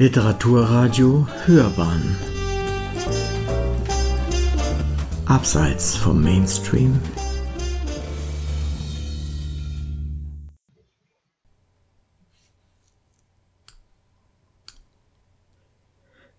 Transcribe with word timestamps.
Literaturradio 0.00 1.26
Hörbahn. 1.44 2.16
Abseits 5.26 5.96
vom 5.96 6.22
Mainstream. 6.22 7.00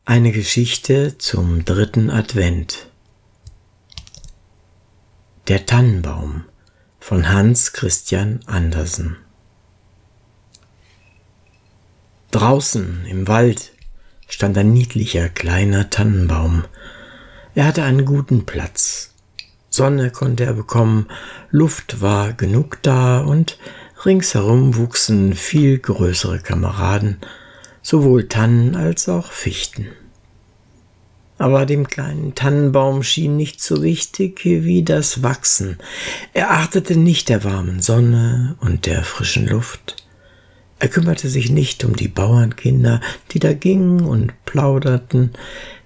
Eine 0.05 0.32
Geschichte 0.32 1.18
zum 1.18 1.66
dritten 1.66 2.10
Advent. 2.10 2.89
Der 5.50 5.66
Tannenbaum 5.66 6.46
von 7.02 7.28
Hans 7.28 7.73
Christian 7.73 8.39
Andersen 8.46 9.18
Draußen 12.32 13.06
im 13.07 13.28
Wald 13.28 13.71
stand 14.28 14.56
ein 14.60 14.71
niedlicher 14.71 15.29
kleiner 15.29 15.89
Tannenbaum. 15.89 16.64
Er 17.55 17.65
hatte 17.65 17.82
einen 17.82 18.05
guten 18.05 18.46
Platz. 18.46 19.15
Sonne 19.71 20.11
konnte 20.11 20.46
er 20.46 20.54
bekommen, 20.54 21.07
Luft 21.50 22.02
war 22.02 22.33
genug 22.33 22.78
da 22.83 23.19
und 23.19 23.57
ringsherum 24.05 24.75
wuchsen 24.75 25.33
viel 25.33 25.79
größere 25.79 26.38
Kameraden, 26.38 27.18
sowohl 27.82 28.28
Tannen 28.28 28.75
als 28.75 29.10
auch 29.10 29.32
Fichten. 29.32 29.88
Aber 31.39 31.66
dem 31.66 31.88
kleinen 31.88 32.36
Tannenbaum 32.36 33.02
schien 33.02 33.38
nicht 33.38 33.59
so 33.59 33.81
wichtig 33.81 34.45
wie 34.45 34.83
das 34.83 35.23
Wachsen. 35.23 35.80
Er 36.33 36.52
achtete 36.52 36.95
nicht 36.95 37.30
der 37.30 37.44
warmen 37.44 37.81
Sonne 37.81 38.55
und 38.59 38.86
der 38.86 39.03
frischen 39.03 39.47
Luft. 39.47 39.95
Er 40.80 40.88
kümmerte 40.88 41.28
sich 41.28 41.52
nicht 41.52 41.83
um 41.83 41.95
die 41.95 42.08
Bauernkinder, 42.08 43.02
die 43.31 43.39
da 43.39 43.53
gingen 43.53 44.02
und 44.02 44.33
plauderten, 44.45 45.31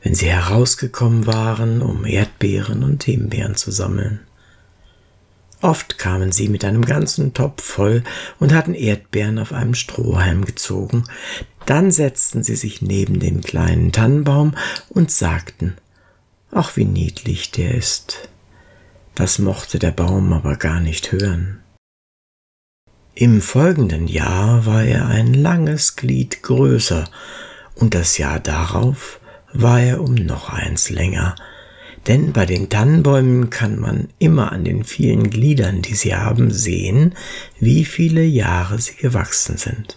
wenn 0.03 0.13
sie 0.13 0.27
herausgekommen 0.27 1.25
waren, 1.25 1.81
um 1.81 2.05
Erdbeeren 2.05 2.83
und 2.83 3.03
Himbeeren 3.03 3.55
zu 3.55 3.71
sammeln. 3.71 4.19
Oft 5.61 5.97
kamen 5.97 6.31
sie 6.31 6.49
mit 6.49 6.65
einem 6.65 6.83
ganzen 6.83 7.33
Topf 7.33 7.63
voll 7.63 8.03
und 8.39 8.53
hatten 8.53 8.73
Erdbeeren 8.73 9.39
auf 9.39 9.53
einem 9.53 9.73
Strohhalm 9.73 10.45
gezogen. 10.45 11.05
Dann 11.65 11.89
setzten 11.89 12.43
sie 12.43 12.57
sich 12.57 12.81
neben 12.81 13.19
den 13.19 13.41
kleinen 13.41 13.93
Tannenbaum 13.93 14.55
und 14.89 15.09
sagten, 15.09 15.75
ach 16.51 16.75
wie 16.75 16.85
niedlich 16.85 17.49
der 17.49 17.75
ist. 17.75 18.29
Das 19.15 19.39
mochte 19.39 19.79
der 19.79 19.91
Baum 19.91 20.33
aber 20.33 20.57
gar 20.57 20.81
nicht 20.81 21.11
hören. 21.13 21.62
Im 23.15 23.41
folgenden 23.41 24.07
Jahr 24.07 24.65
war 24.65 24.83
er 24.83 25.07
ein 25.07 25.35
langes 25.35 25.95
Glied 25.95 26.41
größer, 26.41 27.07
und 27.75 27.93
das 27.93 28.17
Jahr 28.17 28.39
darauf 28.39 29.19
war 29.51 29.81
er 29.81 30.01
um 30.01 30.15
noch 30.15 30.49
eins 30.49 30.89
länger, 30.89 31.35
denn 32.07 32.33
bei 32.33 32.47
den 32.47 32.69
Tannenbäumen 32.69 33.51
kann 33.51 33.79
man 33.79 34.07
immer 34.17 34.51
an 34.51 34.63
den 34.63 34.83
vielen 34.83 35.29
Gliedern, 35.29 35.83
die 35.83 35.93
sie 35.93 36.15
haben, 36.15 36.49
sehen, 36.49 37.13
wie 37.59 37.85
viele 37.85 38.23
Jahre 38.23 38.79
sie 38.79 38.95
gewachsen 38.95 39.57
sind. 39.57 39.95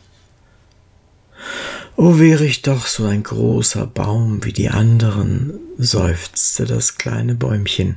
O 1.96 2.18
wäre 2.18 2.44
ich 2.44 2.60
doch 2.60 2.86
so 2.86 3.06
ein 3.06 3.22
großer 3.22 3.86
Baum 3.86 4.44
wie 4.44 4.52
die 4.52 4.68
anderen, 4.68 5.54
seufzte 5.78 6.66
das 6.66 6.98
kleine 6.98 7.34
Bäumchen, 7.34 7.96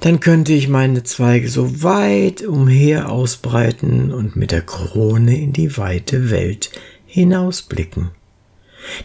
dann 0.00 0.20
könnte 0.20 0.52
ich 0.52 0.68
meine 0.68 1.02
Zweige 1.02 1.48
so 1.48 1.82
weit 1.82 2.42
umher 2.42 3.10
ausbreiten 3.10 4.12
und 4.12 4.36
mit 4.36 4.52
der 4.52 4.62
Krone 4.62 5.36
in 5.36 5.52
die 5.52 5.76
weite 5.76 6.30
Welt 6.30 6.70
hinausblicken. 7.06 8.10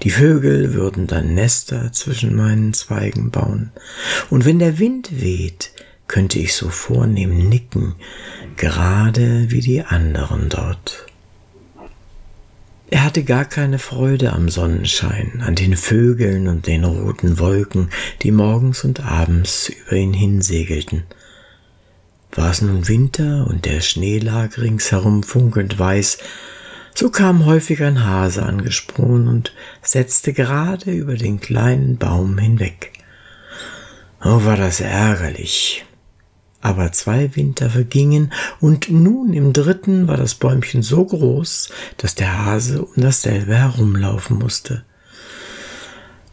Die 0.03 0.11
Vögel 0.11 0.73
würden 0.73 1.07
dann 1.07 1.33
Nester 1.33 1.91
zwischen 1.91 2.35
meinen 2.35 2.73
Zweigen 2.73 3.31
bauen, 3.31 3.71
und 4.29 4.45
wenn 4.45 4.59
der 4.59 4.79
Wind 4.79 5.21
weht, 5.21 5.71
könnte 6.07 6.39
ich 6.39 6.53
so 6.53 6.69
vornehm 6.69 7.49
nicken, 7.49 7.95
gerade 8.55 9.49
wie 9.49 9.61
die 9.61 9.81
anderen 9.81 10.49
dort. 10.49 11.07
Er 12.93 13.03
hatte 13.03 13.23
gar 13.23 13.45
keine 13.45 13.79
Freude 13.79 14.33
am 14.33 14.49
Sonnenschein, 14.49 15.41
an 15.43 15.55
den 15.55 15.75
Vögeln 15.75 16.47
und 16.47 16.67
den 16.67 16.83
roten 16.83 17.39
Wolken, 17.39 17.89
die 18.21 18.29
morgens 18.29 18.83
und 18.83 19.03
abends 19.03 19.69
über 19.69 19.93
ihn 19.93 20.13
hinsegelten. 20.13 21.01
War 22.33 22.51
es 22.51 22.61
nun 22.61 22.87
Winter 22.87 23.47
und 23.49 23.65
der 23.65 23.81
Schnee 23.81 24.19
lag 24.19 24.59
ringsherum 24.59 25.23
funkelnd 25.23 25.79
weiß, 25.79 26.19
so 26.93 27.09
kam 27.09 27.47
häufig 27.47 27.81
ein 27.81 28.05
Hase 28.05 28.43
angesprungen 28.43 29.27
und 29.27 29.55
setzte 29.81 30.31
gerade 30.31 30.91
über 30.91 31.15
den 31.15 31.39
kleinen 31.39 31.97
Baum 31.97 32.37
hinweg. 32.37 32.93
Oh, 34.23 34.45
war 34.45 34.55
das 34.55 34.81
ärgerlich. 34.81 35.83
Aber 36.63 36.93
zwei 36.93 37.35
Winter 37.35 37.69
vergingen, 37.69 38.31
und 38.61 38.89
nun 38.89 39.33
im 39.33 39.51
dritten 39.51 40.07
war 40.07 40.15
das 40.15 40.33
Bäumchen 40.33 40.81
so 40.81 41.03
groß, 41.03 41.69
dass 41.97 42.15
der 42.15 42.45
Hase 42.45 42.85
um 42.85 42.93
dasselbe 42.95 43.53
herumlaufen 43.53 44.39
musste. 44.39 44.85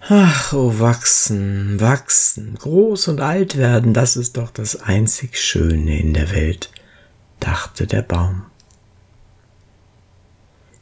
Ach, 0.09 0.53
oh 0.53 0.79
wachsen, 0.79 1.81
wachsen, 1.81 2.55
groß 2.61 3.09
und 3.09 3.21
alt 3.21 3.59
werden, 3.59 3.93
das 3.93 4.15
ist 4.15 4.37
doch 4.37 4.53
das 4.53 4.81
einzig 4.81 5.37
Schöne 5.37 5.99
in 5.99 6.15
der 6.15 6.31
Welt, 6.31 6.71
dachte 7.41 7.89
der 7.89 8.03
Baum. 8.03 8.47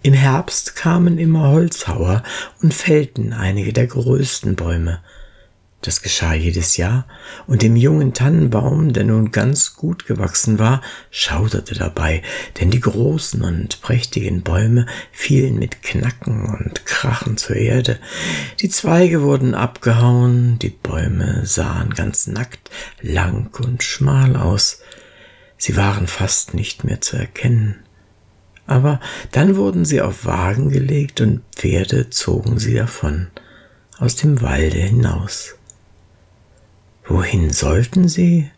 Im 0.02 0.12
Herbst 0.12 0.76
kamen 0.76 1.16
immer 1.16 1.48
Holzhauer 1.48 2.22
und 2.60 2.74
fällten 2.74 3.32
einige 3.32 3.72
der 3.72 3.86
größten 3.86 4.56
Bäume, 4.56 5.00
das 5.80 6.02
geschah 6.02 6.34
jedes 6.34 6.76
Jahr, 6.76 7.06
und 7.46 7.62
dem 7.62 7.76
jungen 7.76 8.12
Tannenbaum, 8.12 8.92
der 8.92 9.04
nun 9.04 9.30
ganz 9.30 9.74
gut 9.74 10.06
gewachsen 10.06 10.58
war, 10.58 10.82
schauderte 11.10 11.74
dabei, 11.74 12.22
denn 12.60 12.70
die 12.70 12.80
großen 12.80 13.42
und 13.42 13.80
prächtigen 13.80 14.42
Bäume 14.42 14.86
fielen 15.12 15.58
mit 15.58 15.82
Knacken 15.82 16.46
und 16.46 16.84
Krachen 16.84 17.36
zur 17.36 17.56
Erde, 17.56 17.98
die 18.60 18.68
Zweige 18.68 19.22
wurden 19.22 19.54
abgehauen, 19.54 20.58
die 20.58 20.70
Bäume 20.70 21.46
sahen 21.46 21.90
ganz 21.90 22.26
nackt, 22.26 22.70
lang 23.00 23.56
und 23.60 23.84
schmal 23.84 24.34
aus, 24.36 24.80
sie 25.56 25.76
waren 25.76 26.08
fast 26.08 26.54
nicht 26.54 26.82
mehr 26.82 27.00
zu 27.00 27.16
erkennen. 27.16 27.76
Aber 28.66 29.00
dann 29.32 29.56
wurden 29.56 29.84
sie 29.84 30.02
auf 30.02 30.26
Wagen 30.26 30.70
gelegt 30.70 31.20
und 31.20 31.40
Pferde 31.56 32.10
zogen 32.10 32.58
sie 32.58 32.74
davon 32.74 33.28
aus 33.98 34.16
dem 34.16 34.42
Walde 34.42 34.76
hinaus. 34.76 35.57
Wohin 37.08 37.50
sollten 37.50 38.06
sie? 38.06 38.50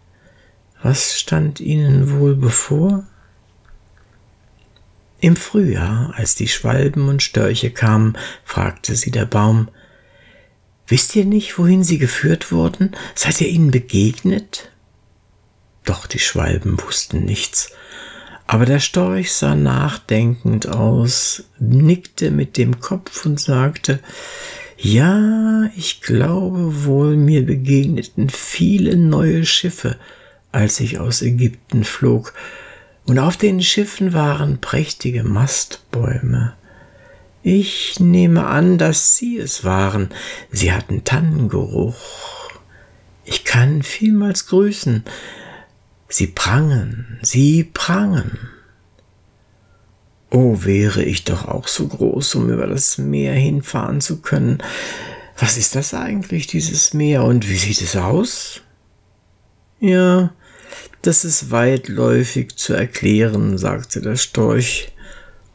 Was 0.83 1.19
stand 1.19 1.61
ihnen 1.61 2.19
wohl 2.19 2.34
bevor? 2.34 3.05
Im 5.21 5.37
Frühjahr, 5.37 6.12
als 6.16 6.34
die 6.34 6.49
Schwalben 6.49 7.09
und 7.09 7.22
Störche 7.22 7.71
kamen, 7.71 8.19
fragte 8.44 8.97
sie 8.97 9.12
der 9.12 9.27
Baum, 9.27 9.69
Wisst 10.88 11.15
ihr 11.15 11.25
nicht, 11.25 11.56
wohin 11.56 11.84
sie 11.84 11.99
geführt 11.99 12.50
wurden? 12.50 12.97
Seid 13.15 13.41
ihr 13.41 13.49
ihnen 13.49 13.71
begegnet? 13.71 14.72
Doch 15.84 16.09
die 16.09 16.19
Schwalben 16.19 16.82
wussten 16.82 17.25
nichts, 17.25 17.71
aber 18.49 18.67
der 18.67 18.81
Storch 18.81 19.32
sah 19.32 19.55
nachdenkend 19.55 20.67
aus, 20.67 21.44
nickte 21.61 22.32
mit 22.32 22.56
dem 22.56 22.81
Kopf 22.81 23.25
und 23.25 23.38
sagte, 23.38 24.00
ja, 24.82 25.70
ich 25.76 26.00
glaube 26.00 26.84
wohl, 26.84 27.16
mir 27.16 27.44
begegneten 27.44 28.30
viele 28.30 28.96
neue 28.96 29.44
Schiffe, 29.44 29.96
als 30.52 30.80
ich 30.80 30.98
aus 30.98 31.22
Ägypten 31.22 31.84
flog, 31.84 32.34
und 33.06 33.19
auf 33.19 33.36
den 33.36 33.62
Schiffen 33.62 34.12
waren 34.12 34.60
prächtige 34.60 35.25
Mastbäume. 35.25 36.55
Ich 37.43 37.99
nehme 37.99 38.46
an, 38.46 38.78
dass 38.78 39.16
Sie 39.16 39.38
es 39.38 39.64
waren. 39.64 40.10
Sie 40.50 40.72
hatten 40.72 41.05
Tannengeruch. 41.05 42.50
Ich 43.25 43.44
kann 43.44 43.82
vielmals 43.82 44.46
grüßen. 44.46 45.05
Sie 46.08 46.26
prangen, 46.26 47.19
sie 47.22 47.62
prangen. 47.64 48.38
Oh, 50.31 50.59
wäre 50.62 51.03
ich 51.03 51.25
doch 51.25 51.49
auch 51.49 51.67
so 51.67 51.88
groß, 51.88 52.37
um 52.37 52.50
über 52.50 52.69
das 52.69 52.99
Meer 52.99 53.35
hinfahren 53.35 54.00
zu 54.00 54.21
können. 54.21 54.62
Was 55.37 55.56
ist 55.56 55.75
das 55.75 55.93
eigentlich, 55.93 56.47
dieses 56.47 56.94
Meer, 56.94 57.25
und 57.25 57.49
wie 57.49 57.56
sieht 57.56 57.81
es 57.81 57.97
aus? 57.97 58.61
Ja, 59.81 60.32
das 61.03 61.25
ist 61.25 61.50
weitläufig 61.50 62.56
zu 62.56 62.75
erklären, 62.75 63.59
sagte 63.59 64.00
der 64.00 64.17
Storch 64.17 64.93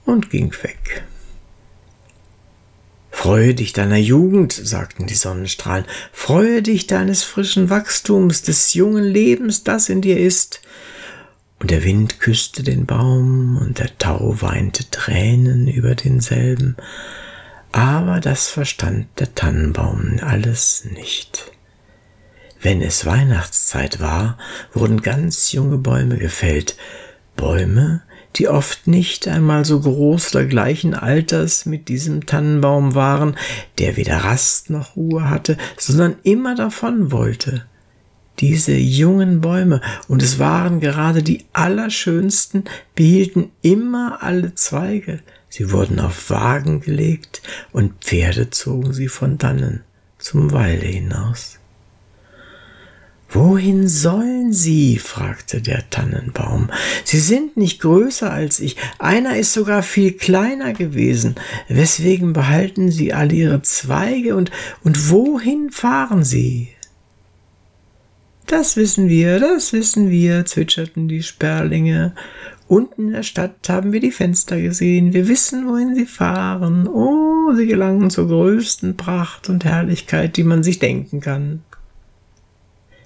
und 0.03 0.29
ging 0.29 0.51
weg. 0.63 1.03
Freue 3.11 3.53
dich 3.53 3.71
deiner 3.71 3.97
Jugend, 3.97 4.51
sagten 4.51 5.07
die 5.07 5.15
Sonnenstrahlen, 5.15 5.85
freue 6.11 6.61
dich 6.61 6.85
deines 6.85 7.23
frischen 7.23 7.69
Wachstums, 7.69 8.41
des 8.41 8.73
jungen 8.73 9.05
Lebens, 9.05 9.63
das 9.63 9.87
in 9.87 10.01
dir 10.01 10.19
ist 10.19 10.61
und 11.59 11.71
der 11.71 11.83
Wind 11.83 12.19
küsste 12.19 12.63
den 12.63 12.85
Baum 12.85 13.57
und 13.57 13.79
der 13.79 13.97
Tau 13.97 14.41
weinte 14.41 14.89
Tränen 14.89 15.67
über 15.67 15.95
denselben. 15.95 16.75
Aber 17.71 18.19
das 18.19 18.47
verstand 18.49 19.07
der 19.19 19.35
Tannenbaum 19.35 20.19
alles 20.21 20.85
nicht. 20.93 21.51
Wenn 22.61 22.81
es 22.81 23.05
Weihnachtszeit 23.05 23.99
war, 23.99 24.37
wurden 24.73 25.01
ganz 25.01 25.51
junge 25.51 25.77
Bäume 25.77 26.17
gefällt, 26.17 26.77
Bäume, 27.35 28.01
die 28.37 28.47
oft 28.47 28.87
nicht 28.87 29.27
einmal 29.27 29.65
so 29.65 29.79
groß 29.79 30.35
oder 30.35 30.45
gleichen 30.45 30.93
Alters 30.93 31.65
mit 31.65 31.87
diesem 31.87 32.25
Tannenbaum 32.25 32.95
waren, 32.95 33.37
der 33.77 33.97
weder 33.97 34.17
Rast 34.17 34.69
noch 34.69 34.95
Ruhe 34.95 35.29
hatte, 35.29 35.57
sondern 35.77 36.15
immer 36.23 36.55
davon 36.55 37.11
wollte. 37.11 37.65
Diese 38.39 38.73
jungen 38.73 39.41
Bäume, 39.41 39.81
und 40.07 40.21
es 40.21 40.39
waren 40.39 40.79
gerade 40.79 41.23
die 41.23 41.45
allerschönsten, 41.53 42.65
behielten 42.93 43.51
immer 43.61 44.23
alle 44.23 44.55
Zweige, 44.55 45.19
sie 45.49 45.71
wurden 45.71 45.99
auf 45.99 46.29
Wagen 46.29 46.81
gelegt, 46.81 47.41
und 47.71 48.03
Pferde 48.03 48.49
zogen 48.49 48.93
sie 48.93 49.07
von 49.07 49.37
dannen 49.37 49.81
zum 50.17 50.51
Walde 50.51 50.87
hinaus. 50.87 51.59
Wohin 53.35 53.89
sollen 53.89 54.53
Sie? 54.53 54.97
fragte 54.97 55.61
der 55.61 55.89
Tannenbaum. 55.89 56.69
Sie 57.03 57.19
sind 57.19 57.57
nicht 57.57 57.81
größer 57.81 58.31
als 58.31 58.61
ich, 58.61 58.77
einer 58.97 59.35
ist 59.35 59.51
sogar 59.51 59.83
viel 59.83 60.13
kleiner 60.13 60.71
gewesen. 60.71 61.35
Weswegen 61.67 62.31
behalten 62.31 62.91
Sie 62.91 63.13
alle 63.13 63.33
Ihre 63.33 63.61
Zweige 63.61 64.37
und, 64.37 64.51
und 64.85 65.09
wohin 65.09 65.69
fahren 65.69 66.23
Sie? 66.23 66.69
Das 68.47 68.77
wissen 68.77 69.09
wir, 69.09 69.39
das 69.39 69.73
wissen 69.73 70.09
wir, 70.11 70.45
zwitscherten 70.45 71.07
die 71.07 71.23
Sperlinge. 71.23 72.13
Unten 72.67 73.07
in 73.07 73.13
der 73.13 73.23
Stadt 73.23 73.67
haben 73.69 73.91
wir 73.91 73.99
die 73.99 74.11
Fenster 74.11 74.61
gesehen. 74.61 75.13
Wir 75.13 75.27
wissen, 75.27 75.67
wohin 75.67 75.95
sie 75.95 76.05
fahren. 76.05 76.87
Oh, 76.87 77.53
sie 77.55 77.65
gelangen 77.65 78.09
zur 78.09 78.27
größten 78.27 78.97
Pracht 78.97 79.49
und 79.49 79.65
Herrlichkeit, 79.65 80.37
die 80.37 80.43
man 80.43 80.61
sich 80.61 80.77
denken 80.77 81.21
kann. 81.21 81.63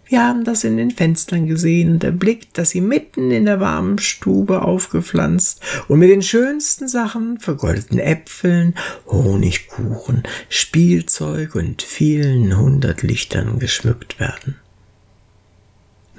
Wir 0.08 0.24
haben 0.28 0.44
das 0.44 0.64
in 0.64 0.76
den 0.76 0.92
Fenstern 0.92 1.46
gesehen 1.46 1.92
und 1.92 2.04
erblickt, 2.04 2.58
dass 2.58 2.72
sie 2.72 2.82
mitten 2.82 3.30
in 3.30 3.46
der 3.46 3.60
warmen 3.60 4.00
Stube 4.00 4.64
aufgepflanzt 4.64 5.62
und 5.88 6.00
mit 6.00 6.10
den 6.10 6.24
schönsten 6.24 6.88
Sachen, 6.88 7.40
vergoldeten 7.40 8.00
Äpfeln, 8.00 8.74
Honigkuchen, 9.08 10.24
Spielzeug 10.50 11.54
und 11.54 11.84
vielen 11.84 12.58
hundert 12.58 13.04
Lichtern 13.04 13.60
geschmückt 13.60 14.20
werden. 14.20 14.56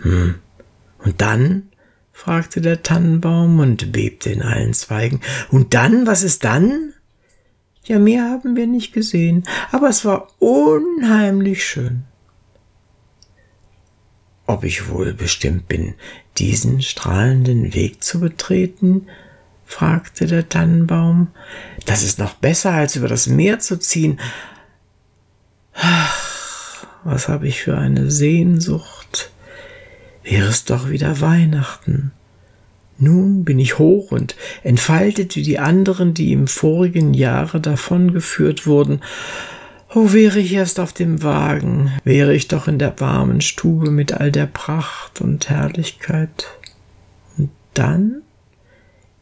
Hm. 0.02 0.36
Und 0.98 1.20
dann? 1.20 1.68
fragte 2.12 2.60
der 2.60 2.82
Tannenbaum 2.82 3.60
und 3.60 3.92
bebte 3.92 4.30
in 4.30 4.42
allen 4.42 4.74
Zweigen. 4.74 5.20
Und 5.50 5.72
dann? 5.72 6.06
Was 6.06 6.22
ist 6.22 6.44
dann? 6.44 6.92
Ja, 7.84 7.98
mehr 7.98 8.24
haben 8.24 8.56
wir 8.56 8.66
nicht 8.66 8.92
gesehen, 8.92 9.44
aber 9.72 9.88
es 9.88 10.04
war 10.04 10.28
unheimlich 10.38 11.64
schön 11.64 12.04
ob 14.50 14.64
ich 14.64 14.88
wohl 14.88 15.14
bestimmt 15.14 15.68
bin, 15.68 15.94
diesen 16.38 16.82
strahlenden 16.82 17.72
Weg 17.74 18.02
zu 18.02 18.20
betreten? 18.20 19.06
fragte 19.64 20.26
der 20.26 20.48
Tannenbaum. 20.48 21.28
Das 21.86 22.02
ist 22.02 22.18
noch 22.18 22.34
besser, 22.34 22.72
als 22.72 22.96
über 22.96 23.06
das 23.06 23.28
Meer 23.28 23.60
zu 23.60 23.78
ziehen. 23.78 24.18
Ach, 25.74 26.84
was 27.04 27.28
habe 27.28 27.46
ich 27.46 27.62
für 27.62 27.78
eine 27.78 28.10
Sehnsucht. 28.10 28.99
Wäre 30.30 30.46
es 30.46 30.64
doch 30.64 30.88
wieder 30.88 31.20
Weihnachten. 31.20 32.12
Nun 32.98 33.44
bin 33.44 33.58
ich 33.58 33.78
hoch 33.78 34.12
und 34.12 34.36
entfaltet 34.62 35.34
wie 35.34 35.42
die 35.42 35.58
anderen, 35.58 36.14
die 36.14 36.30
im 36.30 36.46
vorigen 36.46 37.14
Jahre 37.14 37.60
davongeführt 37.60 38.64
wurden, 38.64 39.00
Oh, 39.92 40.12
wäre 40.12 40.38
ich 40.38 40.52
erst 40.52 40.78
auf 40.78 40.92
dem 40.92 41.24
Wagen, 41.24 41.90
wäre 42.04 42.32
ich 42.32 42.46
doch 42.46 42.68
in 42.68 42.78
der 42.78 43.00
warmen 43.00 43.40
Stube 43.40 43.90
mit 43.90 44.12
all 44.12 44.30
der 44.30 44.46
Pracht 44.46 45.20
und 45.20 45.50
Herrlichkeit. 45.50 46.46
Und 47.36 47.50
dann? 47.74 48.22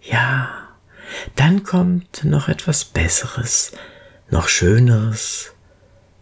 Ja, 0.02 0.50
dann 1.36 1.62
kommt 1.62 2.22
noch 2.24 2.48
etwas 2.48 2.84
Besseres, 2.84 3.72
noch 4.30 4.48
Schöneres. 4.48 5.54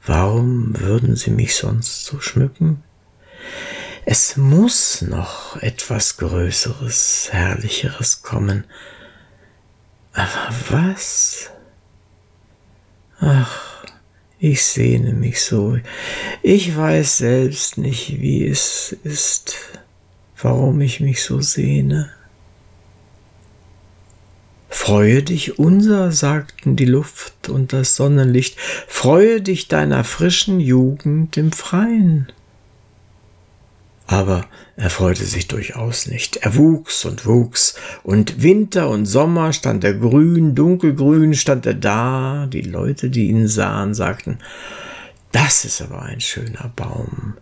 Warum 0.04 0.78
würden 0.78 1.16
Sie 1.16 1.32
mich 1.32 1.56
sonst 1.56 2.04
so 2.04 2.20
schmücken? 2.20 2.84
Es 4.08 4.37
muss 4.37 5.03
noch 5.03 5.61
etwas 5.61 6.17
Größeres, 6.19 7.31
Herrlicheres 7.32 8.23
kommen. 8.23 8.62
Aber 10.12 10.55
was? 10.70 11.50
Ach, 13.19 13.85
ich 14.38 14.64
sehne 14.64 15.12
mich 15.12 15.43
so. 15.43 15.81
Ich 16.41 16.76
weiß 16.76 17.17
selbst 17.19 17.79
nicht, 17.79 18.20
wie 18.20 18.47
es 18.47 18.97
ist, 19.03 19.56
warum 20.41 20.81
ich 20.82 21.00
mich 21.00 21.25
so 21.25 21.41
sehne. 21.41 22.12
Freue 24.69 25.25
dich 25.25 25.58
unser, 25.58 26.12
sagten 26.12 26.76
die 26.76 26.85
Luft 26.85 27.49
und 27.49 27.73
das 27.73 27.97
Sonnenlicht, 27.97 28.56
freue 28.87 29.41
dich 29.41 29.67
deiner 29.67 30.05
frischen 30.05 30.61
Jugend 30.61 31.37
im 31.37 31.50
Freien. 31.50 32.31
Aber 34.06 34.44
er 34.76 34.91
freute 34.91 35.25
sich 35.25 35.49
durchaus 35.49 36.06
nicht. 36.06 36.37
Er 36.37 36.56
wuchs 36.56 37.05
und 37.05 37.26
wuchs, 37.26 37.75
und 38.05 38.43
Winter 38.43 38.88
und 38.88 39.06
Sommer 39.06 39.53
stand 39.53 39.82
er 39.82 39.94
grün, 39.94 40.55
dunkelgrün 40.55 41.35
stand 41.35 41.67
er 41.67 41.75
da. 41.75 42.47
Die 42.47 42.62
Leute, 42.62 43.11
die 43.11 43.29
ihn 43.29 43.49
sahen, 43.49 43.94
sagten, 43.94 44.38
das 45.32 45.64
ist 45.64 45.82
aber 45.82 46.03
ein 46.03 46.20
schöner 46.20 46.73
Baum. 46.76 47.35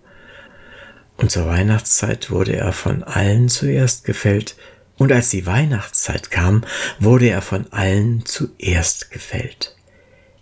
Und 1.17 1.31
zur 1.31 1.47
Weihnachtszeit 1.47 2.31
wurde 2.31 2.57
er 2.57 2.73
von 2.73 3.03
allen 3.03 3.49
zuerst 3.49 4.05
gefällt, 4.05 4.57
und 4.97 5.13
als 5.13 5.31
die 5.31 5.45
Weihnachtszeit 5.45 6.31
kam, 6.31 6.63
wurde 7.01 7.29
er 7.29 7.43
von 7.43 7.67
allen 7.73 8.25
zuerst 8.25 9.11
gefällt. 9.11 9.77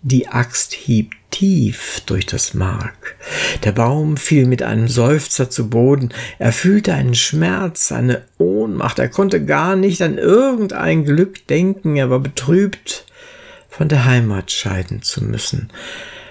Die 0.05 0.27
Axt 0.27 0.73
hieb 0.73 1.13
tief 1.31 2.03
durch 2.07 2.27
das 2.27 2.55
Mark. 2.55 3.15
Der 3.63 3.71
Baum 3.71 4.17
fiel 4.17 4.47
mit 4.47 4.61
einem 4.61 4.89
Seufzer 4.89 5.49
zu 5.49 5.71
Boden. 5.71 6.11
Er 6.41 6.53
fühlte 6.53 6.93
einen 6.93 7.15
Schmerz, 7.15 7.93
eine 7.93 8.23
Ohnmacht. 8.37 8.99
Er 8.99 9.09
konnte 9.09 9.45
gar 9.45 9.77
nicht 9.77 10.03
an 10.03 10.19
irgendein 10.19 11.05
Glück 11.05 11.47
denken. 11.47 11.95
Er 11.95 12.11
war 12.11 12.19
betrübt, 12.19 13.07
von 13.69 13.89
der 13.89 14.05
Heimat 14.05 14.51
scheiden 14.51 15.03
zu 15.03 15.23
müssen, 15.23 15.69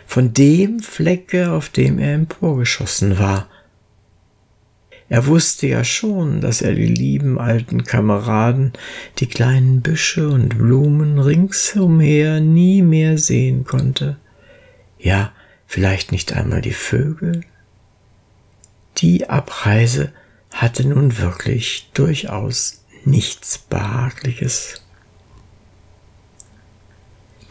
von 0.05 0.33
dem 0.33 0.81
Flecke, 0.81 1.51
auf 1.51 1.69
dem 1.69 1.97
er 1.97 2.13
emporgeschossen 2.13 3.19
war. 3.19 3.47
Er 5.11 5.27
wusste 5.27 5.67
ja 5.67 5.83
schon, 5.83 6.39
dass 6.39 6.61
er 6.61 6.73
die 6.73 6.87
lieben 6.87 7.37
alten 7.37 7.83
Kameraden, 7.83 8.71
die 9.17 9.27
kleinen 9.27 9.81
Büsche 9.81 10.29
und 10.29 10.57
Blumen 10.57 11.19
ringsumher 11.19 12.39
nie 12.39 12.81
mehr 12.81 13.17
sehen 13.17 13.65
konnte. 13.65 14.15
Ja, 14.97 15.33
vielleicht 15.67 16.13
nicht 16.13 16.31
einmal 16.31 16.61
die 16.61 16.71
Vögel. 16.71 17.41
Die 18.99 19.29
Abreise 19.29 20.13
hatte 20.53 20.87
nun 20.87 21.17
wirklich 21.17 21.89
durchaus 21.93 22.85
nichts 23.03 23.57
Behagliches. 23.57 24.81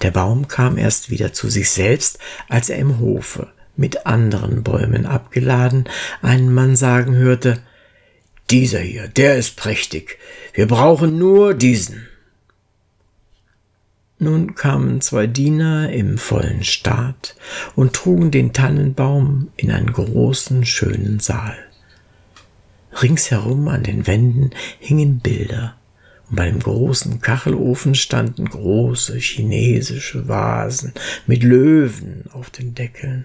Der 0.00 0.12
Baum 0.12 0.48
kam 0.48 0.78
erst 0.78 1.10
wieder 1.10 1.34
zu 1.34 1.50
sich 1.50 1.68
selbst, 1.68 2.18
als 2.48 2.70
er 2.70 2.78
im 2.78 3.00
Hofe 3.00 3.52
mit 3.76 4.06
anderen 4.06 4.62
Bäumen 4.62 5.06
abgeladen, 5.06 5.88
einen 6.22 6.52
Mann 6.52 6.76
sagen 6.76 7.14
hörte, 7.14 7.58
dieser 8.50 8.80
hier, 8.80 9.06
der 9.06 9.36
ist 9.36 9.56
prächtig. 9.56 10.18
Wir 10.54 10.66
brauchen 10.66 11.18
nur 11.18 11.54
diesen. 11.54 12.08
Nun 14.18 14.54
kamen 14.54 15.00
zwei 15.00 15.26
Diener 15.26 15.90
im 15.90 16.18
vollen 16.18 16.62
Staat 16.62 17.36
und 17.74 17.94
trugen 17.94 18.30
den 18.30 18.52
Tannenbaum 18.52 19.48
in 19.56 19.70
einen 19.70 19.92
großen, 19.92 20.66
schönen 20.66 21.20
Saal. 21.20 21.56
Ringsherum 23.00 23.68
an 23.68 23.82
den 23.82 24.06
Wänden 24.06 24.50
hingen 24.78 25.20
Bilder, 25.20 25.76
und 26.28 26.36
bei 26.36 26.50
dem 26.50 26.58
großen 26.58 27.20
Kachelofen 27.20 27.94
standen 27.94 28.44
große 28.46 29.16
chinesische 29.16 30.28
Vasen 30.28 30.92
mit 31.26 31.42
Löwen 31.42 32.24
auf 32.32 32.50
den 32.50 32.74
Deckeln. 32.74 33.24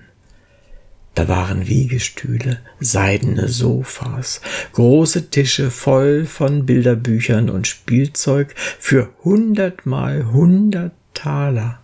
Da 1.15 1.29
waren 1.29 1.67
Wiegestühle, 1.67 2.59
seidene 2.81 3.47
Sofas, 3.47 4.41
große 4.73 5.29
Tische 5.29 5.71
voll 5.71 6.25
von 6.25 6.65
Bilderbüchern 6.65 7.49
und 7.49 7.67
Spielzeug 7.67 8.53
für 8.57 9.09
hundertmal 9.23 10.31
hundert 10.33 10.91
Taler. 11.13 11.79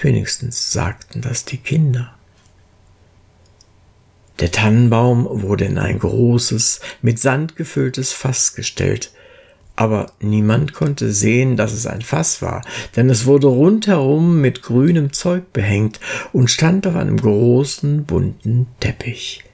Wenigstens 0.00 0.72
sagten 0.72 1.22
das 1.22 1.44
die 1.44 1.58
Kinder. 1.58 2.14
Der 4.40 4.50
Tannenbaum 4.50 5.26
wurde 5.30 5.64
in 5.64 5.78
ein 5.78 5.98
großes, 5.98 6.80
mit 7.00 7.18
Sand 7.18 7.56
gefülltes 7.56 8.12
Fass 8.12 8.54
gestellt. 8.54 9.12
Aber 9.76 10.06
niemand 10.20 10.72
konnte 10.72 11.12
sehen, 11.12 11.56
dass 11.56 11.72
es 11.72 11.86
ein 11.86 12.02
Fass 12.02 12.42
war, 12.42 12.62
denn 12.96 13.10
es 13.10 13.26
wurde 13.26 13.46
rundherum 13.46 14.40
mit 14.40 14.62
grünem 14.62 15.12
Zeug 15.12 15.52
behängt 15.52 16.00
und 16.32 16.50
stand 16.50 16.86
auf 16.86 16.96
einem 16.96 17.18
großen 17.18 18.04
bunten 18.04 18.66
Teppich. 18.80 19.44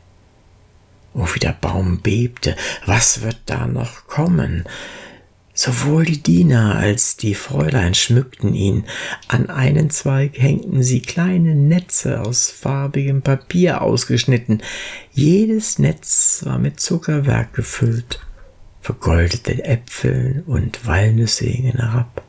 Oh, 1.15 1.27
wie 1.35 1.41
der 1.41 1.57
Baum 1.61 2.01
bebte, 2.01 2.57
was 2.87 3.23
wird 3.23 3.41
da 3.47 3.67
noch 3.67 4.07
kommen? 4.07 4.65
Sowohl 5.55 6.07
die 6.07 6.23
Diener 6.23 6.77
als 6.77 7.19
die 7.19 7.35
Fräulein 7.35 7.93
schmückten 7.93 8.55
ihn. 8.55 8.85
An 9.29 9.51
einen 9.51 9.91
Zweig 9.91 10.39
hängten 10.39 10.83
sie 10.83 11.03
kleine 11.03 11.55
Netze 11.55 12.23
aus 12.23 12.51
farbigem 12.51 13.21
Papier 13.21 13.83
ausgeschnitten. 13.83 14.63
Jedes 15.13 15.79
Netz 15.79 16.41
war 16.47 16.59
mit 16.59 16.81
Zuckerwerk 16.81 17.53
gefüllt. 17.53 18.21
Vergoldete 18.83 19.65
Äpfel 19.65 20.43
und 20.47 20.87
Walnüsse 20.87 21.47
hingen 21.47 21.79
herab, 21.79 22.25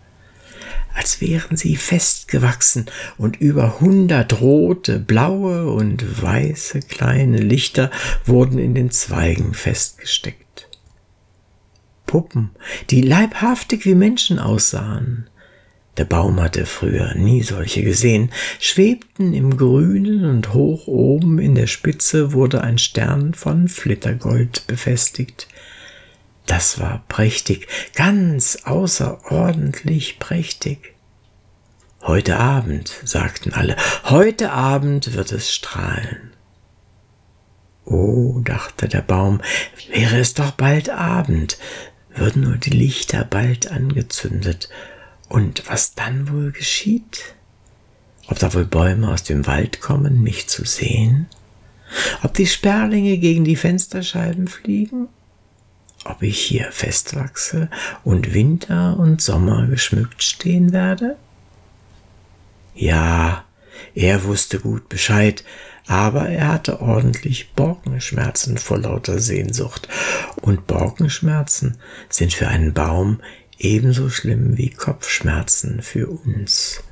als 0.93 1.19
wären 1.19 1.57
sie 1.57 1.75
festgewachsen 1.75 2.85
und 3.17 3.37
über 3.37 3.79
hundert 3.79 4.39
rote, 4.39 4.99
blaue 4.99 5.67
und 5.71 6.21
weiße 6.21 6.81
kleine 6.81 7.37
Lichter 7.37 7.89
wurden 8.23 8.59
in 8.59 8.75
den 8.75 8.91
Zweigen 8.91 9.55
festgesteckt. 9.55 10.69
Puppen, 12.05 12.51
die 12.91 13.01
leibhaftig 13.01 13.85
wie 13.85 13.95
Menschen 13.95 14.37
aussahen, 14.37 15.27
der 15.97 16.05
Baum 16.05 16.41
hatte 16.41 16.65
früher 16.65 17.13
nie 17.13 17.43
solche 17.43 17.83
gesehen, 17.83 18.31
schwebten 18.59 19.33
im 19.33 19.57
Grünen 19.57 20.25
und 20.25 20.53
hoch 20.53 20.87
oben 20.87 21.37
in 21.37 21.53
der 21.53 21.67
Spitze 21.67 22.33
wurde 22.33 22.61
ein 22.61 22.79
Stern 22.79 23.35
von 23.35 23.67
Flittergold 23.67 24.65
befestigt. 24.65 25.47
Das 26.45 26.79
war 26.79 27.03
prächtig, 27.07 27.67
ganz 27.95 28.59
außerordentlich 28.65 30.19
prächtig. 30.19 30.93
Heute 32.01 32.37
Abend, 32.37 32.93
sagten 33.05 33.53
alle, 33.53 33.77
heute 34.03 34.51
Abend 34.51 35.13
wird 35.13 35.31
es 35.31 35.53
strahlen. 35.53 36.33
Oh, 37.85 38.41
dachte 38.43 38.89
der 38.89 39.01
Baum, 39.01 39.41
wäre 39.89 40.17
es 40.17 40.33
doch 40.33 40.51
bald 40.51 40.89
Abend, 40.89 41.57
würden 42.13 42.43
nur 42.43 42.57
die 42.57 42.71
Lichter 42.71 43.23
bald 43.23 43.71
angezündet. 43.71 44.69
Und 45.29 45.63
was 45.67 45.95
dann 45.95 46.29
wohl 46.29 46.51
geschieht? 46.51 47.35
Ob 48.27 48.39
da 48.39 48.53
wohl 48.53 48.65
Bäume 48.65 49.11
aus 49.11 49.23
dem 49.23 49.47
Wald 49.47 49.81
kommen, 49.81 50.21
mich 50.21 50.47
zu 50.47 50.65
sehen? 50.65 51.27
Ob 52.21 52.33
die 52.33 52.47
Sperlinge 52.47 53.17
gegen 53.17 53.43
die 53.43 53.55
Fensterscheiben 53.55 54.47
fliegen? 54.47 55.07
Ob 56.05 56.21
ich 56.21 56.39
hier 56.39 56.71
festwachse 56.71 57.69
und 58.03 58.33
Winter 58.33 58.97
und 58.99 59.21
Sommer 59.21 59.67
geschmückt 59.67 60.23
stehen 60.23 60.73
werde? 60.73 61.15
Ja, 62.75 63.45
er 63.95 64.23
wusste 64.23 64.59
gut 64.59 64.89
Bescheid, 64.89 65.43
aber 65.87 66.29
er 66.29 66.49
hatte 66.49 66.81
ordentlich 66.81 67.53
Borkenschmerzen 67.53 68.57
vor 68.57 68.79
lauter 68.79 69.19
Sehnsucht, 69.19 69.87
und 70.41 70.67
Borkenschmerzen 70.67 71.77
sind 72.09 72.33
für 72.33 72.47
einen 72.47 72.73
Baum 72.73 73.21
ebenso 73.57 74.09
schlimm 74.09 74.57
wie 74.57 74.69
Kopfschmerzen 74.69 75.81
für 75.81 76.07
uns. 76.07 76.83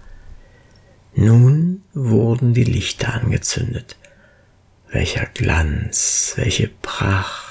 Nun 1.14 1.84
wurden 1.94 2.54
die 2.54 2.64
Lichter 2.64 3.14
angezündet. 3.14 3.98
Welcher 4.90 5.26
Glanz, 5.26 6.34
welche 6.38 6.70
Pracht. 6.82 7.51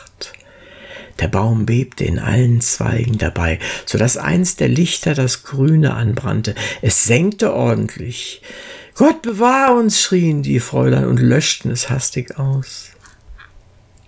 Der 1.20 1.28
Baum 1.28 1.66
bebte 1.66 2.04
in 2.04 2.18
allen 2.18 2.60
Zweigen 2.60 3.18
dabei, 3.18 3.58
so 3.84 3.98
dass 3.98 4.16
eins 4.16 4.56
der 4.56 4.68
Lichter 4.68 5.14
das 5.14 5.42
Grüne 5.42 5.94
anbrannte. 5.94 6.54
Es 6.80 7.04
senkte 7.04 7.52
ordentlich. 7.52 8.42
Gott 8.94 9.22
bewahr 9.22 9.76
uns, 9.76 10.00
schrien 10.00 10.42
die 10.42 10.60
Fräulein 10.60 11.06
und 11.06 11.20
löschten 11.20 11.70
es 11.70 11.90
hastig 11.90 12.38
aus. 12.38 12.90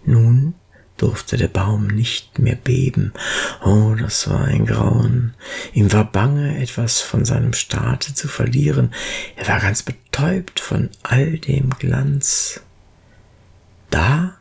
Nun 0.05 0.55
durfte 0.97 1.37
der 1.37 1.49
Baum 1.49 1.89
nicht 1.89 2.39
mehr 2.39 2.55
beben. 2.55 3.13
Oh, 3.65 3.95
das 3.99 4.29
war 4.31 4.45
ein 4.45 4.67
Grauen. 4.67 5.35
Ihm 5.73 5.93
war 5.93 6.11
bange, 6.11 6.59
etwas 6.59 7.01
von 7.01 7.25
seinem 7.25 7.53
Staate 7.53 8.15
zu 8.15 8.29
verlieren. 8.29 8.95
Er 9.37 9.49
war 9.49 9.61
ganz 9.61 9.83
betäubt 9.83 10.61
von 10.61 10.91
all 11.03 11.39
dem 11.39 11.71
Glanz. 11.79 12.61
Da 13.91 14.37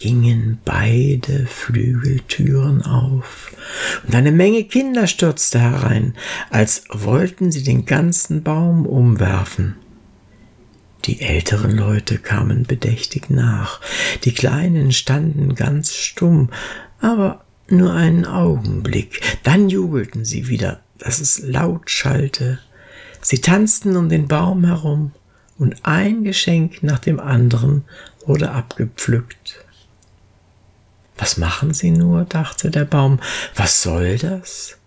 gingen 0.00 0.58
beide 0.64 1.46
Flügeltüren 1.46 2.82
auf, 2.82 3.54
und 4.04 4.14
eine 4.14 4.32
Menge 4.32 4.64
Kinder 4.64 5.06
stürzte 5.06 5.60
herein, 5.60 6.14
als 6.48 6.84
wollten 6.90 7.52
sie 7.52 7.62
den 7.62 7.84
ganzen 7.84 8.42
Baum 8.42 8.86
umwerfen. 8.86 9.76
Die 11.04 11.20
älteren 11.20 11.76
Leute 11.76 12.18
kamen 12.18 12.64
bedächtig 12.64 13.30
nach, 13.30 13.80
die 14.24 14.34
Kleinen 14.34 14.90
standen 14.90 15.54
ganz 15.54 15.94
stumm, 15.94 16.48
aber 17.00 17.44
nur 17.68 17.92
einen 17.92 18.24
Augenblick, 18.24 19.20
dann 19.44 19.68
jubelten 19.68 20.24
sie 20.24 20.48
wieder, 20.48 20.80
dass 20.98 21.20
es 21.20 21.40
laut 21.40 21.90
schallte. 21.90 22.58
Sie 23.22 23.40
tanzten 23.40 23.96
um 23.96 24.08
den 24.08 24.28
Baum 24.28 24.64
herum, 24.64 25.12
und 25.58 25.84
ein 25.84 26.24
Geschenk 26.24 26.82
nach 26.82 27.00
dem 27.00 27.20
anderen 27.20 27.84
wurde 28.24 28.50
abgepflückt. 28.50 29.62
Was 31.20 31.36
machen 31.36 31.74
Sie 31.74 31.90
nur? 31.90 32.24
dachte 32.24 32.70
der 32.70 32.86
Baum. 32.86 33.20
Was 33.54 33.82
soll 33.82 34.16
das? 34.16 34.78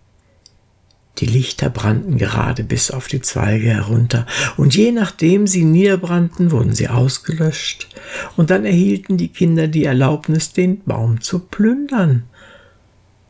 Die 1.18 1.26
Lichter 1.26 1.70
brannten 1.70 2.18
gerade 2.18 2.64
bis 2.64 2.90
auf 2.90 3.06
die 3.06 3.20
Zweige 3.20 3.68
herunter, 3.68 4.26
und 4.56 4.74
je 4.74 4.90
nachdem 4.90 5.46
sie 5.46 5.62
niederbrannten, 5.62 6.50
wurden 6.50 6.74
sie 6.74 6.88
ausgelöscht, 6.88 7.88
und 8.36 8.50
dann 8.50 8.64
erhielten 8.64 9.16
die 9.16 9.28
Kinder 9.28 9.68
die 9.68 9.84
Erlaubnis, 9.84 10.52
den 10.52 10.82
Baum 10.82 11.20
zu 11.20 11.38
plündern. 11.38 12.24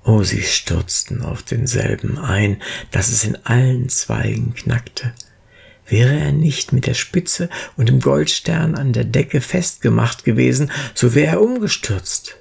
Oh, 0.03 0.23
sie 0.23 0.41
stürzten 0.41 1.21
auf 1.21 1.43
denselben 1.43 2.19
ein, 2.19 2.63
dass 2.91 3.11
es 3.11 3.25
in 3.25 3.37
allen 3.45 3.91
Zweigen 3.91 4.55
knackte. 4.55 5.13
Wäre 5.87 6.19
er 6.19 6.33
nicht 6.33 6.73
mit 6.73 6.87
der 6.87 6.95
Spitze 6.95 7.51
und 7.77 7.91
dem 7.91 8.01
Goldstern 8.01 8.75
an 8.77 8.95
der 8.95 9.05
Decke 9.05 9.43
festgemacht 9.43 10.25
gewesen, 10.25 10.71
so 10.95 11.15
wäre 11.15 11.33
er 11.33 11.43
umgestürzt. 11.43 12.39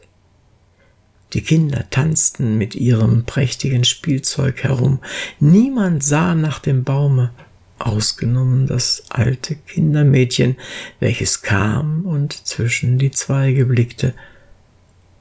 Die 1.33 1.41
Kinder 1.41 1.89
tanzten 1.89 2.57
mit 2.57 2.75
ihrem 2.75 3.25
prächtigen 3.25 3.83
Spielzeug 3.83 4.63
herum. 4.63 4.99
Niemand 5.39 6.03
sah 6.03 6.35
nach 6.35 6.59
dem 6.59 6.83
Baume, 6.83 7.31
ausgenommen 7.79 8.67
das 8.67 9.03
alte 9.09 9.55
Kindermädchen, 9.55 10.57
welches 10.99 11.41
kam 11.41 12.05
und 12.05 12.33
zwischen 12.47 12.99
die 12.99 13.11
Zweige 13.11 13.65
blickte. 13.65 14.13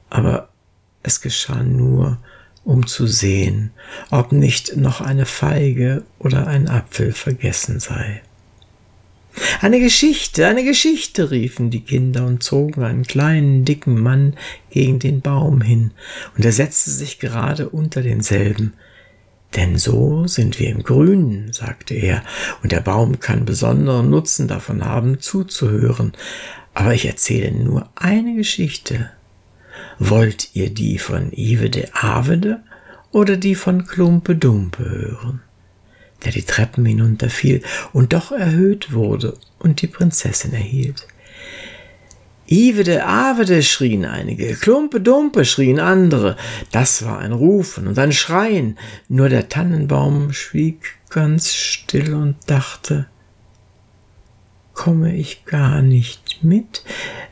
Aber 0.09 0.49
es 1.01 1.19
geschah 1.19 1.63
nur, 1.63 2.19
um 2.63 2.85
zu 2.87 3.07
sehen, 3.07 3.71
ob 4.11 4.31
nicht 4.31 4.77
noch 4.77 5.01
eine 5.01 5.25
Feige 5.25 6.03
oder 6.19 6.47
ein 6.47 6.69
Apfel 6.69 7.11
vergessen 7.11 7.79
sei. 7.79 8.21
Eine 9.61 9.79
Geschichte, 9.79 10.47
eine 10.47 10.63
Geschichte, 10.63 11.31
riefen 11.31 11.69
die 11.69 11.81
Kinder 11.81 12.25
und 12.25 12.43
zogen 12.43 12.83
einen 12.83 13.03
kleinen, 13.03 13.65
dicken 13.65 13.99
Mann 13.99 14.35
gegen 14.69 14.99
den 14.99 15.21
Baum 15.21 15.61
hin, 15.61 15.91
und 16.35 16.45
er 16.45 16.51
setzte 16.51 16.91
sich 16.91 17.19
gerade 17.19 17.69
unter 17.69 18.01
denselben. 18.01 18.73
Denn 19.55 19.77
so 19.77 20.25
sind 20.27 20.59
wir 20.59 20.69
im 20.69 20.83
Grünen, 20.83 21.53
sagte 21.53 21.93
er, 21.93 22.23
und 22.63 22.71
der 22.71 22.81
Baum 22.81 23.19
kann 23.19 23.45
besonderen 23.45 24.09
Nutzen 24.09 24.47
davon 24.47 24.83
haben, 24.83 25.19
zuzuhören. 25.19 26.13
Aber 26.73 26.93
ich 26.93 27.05
erzähle 27.05 27.51
nur 27.51 27.89
eine 27.95 28.35
Geschichte. 28.35 29.11
Wollt 29.99 30.55
ihr 30.55 30.71
die 30.71 30.97
von 30.97 31.31
Ive 31.31 31.69
de 31.69 31.87
Avede 31.93 32.63
oder 33.11 33.37
die 33.37 33.55
von 33.55 33.85
Klumpe 33.85 34.35
Dumpe 34.35 34.83
hören? 34.83 35.41
Der 36.25 36.31
die 36.31 36.43
Treppen 36.43 36.85
hinunterfiel 36.85 37.61
und 37.91 38.13
doch 38.13 38.31
erhöht 38.31 38.93
wurde 38.93 39.37
und 39.59 39.81
die 39.81 39.87
Prinzessin 39.87 40.53
erhielt. 40.53 41.07
Ivede, 42.45 43.05
Avede, 43.05 43.63
schrien 43.63 44.05
einige, 44.05 44.53
Klumpe, 44.55 44.99
Dumpe, 44.99 45.45
schrien 45.45 45.79
andere. 45.79 46.35
Das 46.71 47.05
war 47.05 47.19
ein 47.19 47.31
Rufen 47.31 47.87
und 47.87 47.97
ein 47.97 48.11
Schreien. 48.11 48.77
Nur 49.07 49.29
der 49.29 49.49
Tannenbaum 49.49 50.33
schwieg 50.33 50.97
ganz 51.09 51.53
still 51.53 52.13
und 52.13 52.35
dachte, 52.47 53.07
komme 54.73 55.15
ich 55.15 55.45
gar 55.45 55.81
nicht 55.81 56.43
mit, 56.43 56.83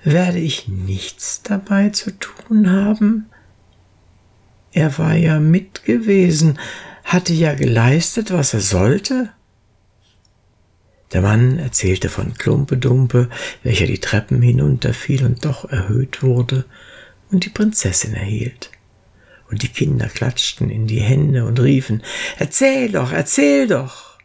werde 0.03 0.39
ich 0.39 0.67
nichts 0.67 1.41
dabei 1.43 1.89
zu 1.89 2.12
tun 2.17 2.71
haben? 2.71 3.25
Er 4.71 4.98
war 4.98 5.15
ja 5.15 5.39
mit 5.39 5.83
gewesen, 5.83 6.57
hatte 7.12 7.34
ja 7.34 7.53
geleistet, 7.53 8.32
was 8.32 8.53
er 8.53 8.62
sollte. 8.62 9.30
Der 11.12 11.22
Mann 11.22 11.60
erzählte 11.60 12.08
von 12.08 12.36
Klumpedumpe, 12.36 13.30
welcher 13.63 13.86
die 13.86 14.00
Treppen 14.00 14.41
hinunterfiel 14.41 15.25
und 15.25 15.44
doch 15.44 15.70
erhöht 15.70 16.24
wurde 16.24 16.63
und 17.30 17.44
die 17.44 17.50
Prinzessin 17.50 18.13
erhielt. 18.13 18.72
und 19.50 19.63
die 19.63 19.68
Kinder 19.68 20.08
klatschten 20.08 20.70
in 20.70 20.88
die 20.88 21.01
Hände 21.01 21.44
und 21.44 21.60
riefen 21.60 22.03
Erzähl 22.38 22.89
doch, 22.89 23.12
erzähl 23.12 23.68
doch. 23.68 24.18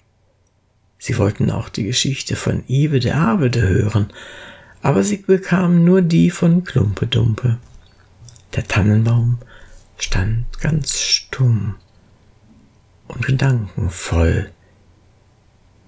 Sie 0.99 1.19
wollten 1.19 1.51
auch 1.51 1.69
die 1.69 1.83
Geschichte 1.83 2.37
von 2.37 2.63
Ive 2.69 3.01
der 3.01 3.17
Arbede 3.17 3.63
hören, 3.63 4.13
aber 4.83 5.03
sie 5.03 5.17
bekamen 5.17 5.85
nur 5.85 6.03
die 6.03 6.31
von 6.31 6.63
Klumpedumpe. 6.63 7.59
Der 8.55 8.69
Tannenbaum 8.69 9.39
stand 9.99 10.45
ganz 10.61 11.01
stumm 11.01 11.75
und 13.09 13.27
gedankenvoll. 13.27 14.51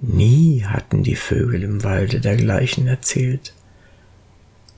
Nie 0.01 0.65
hatten 0.65 1.03
die 1.03 1.17
Vögel 1.17 1.63
im 1.65 1.83
Walde 1.83 2.21
dergleichen 2.21 2.87
erzählt. 2.87 3.55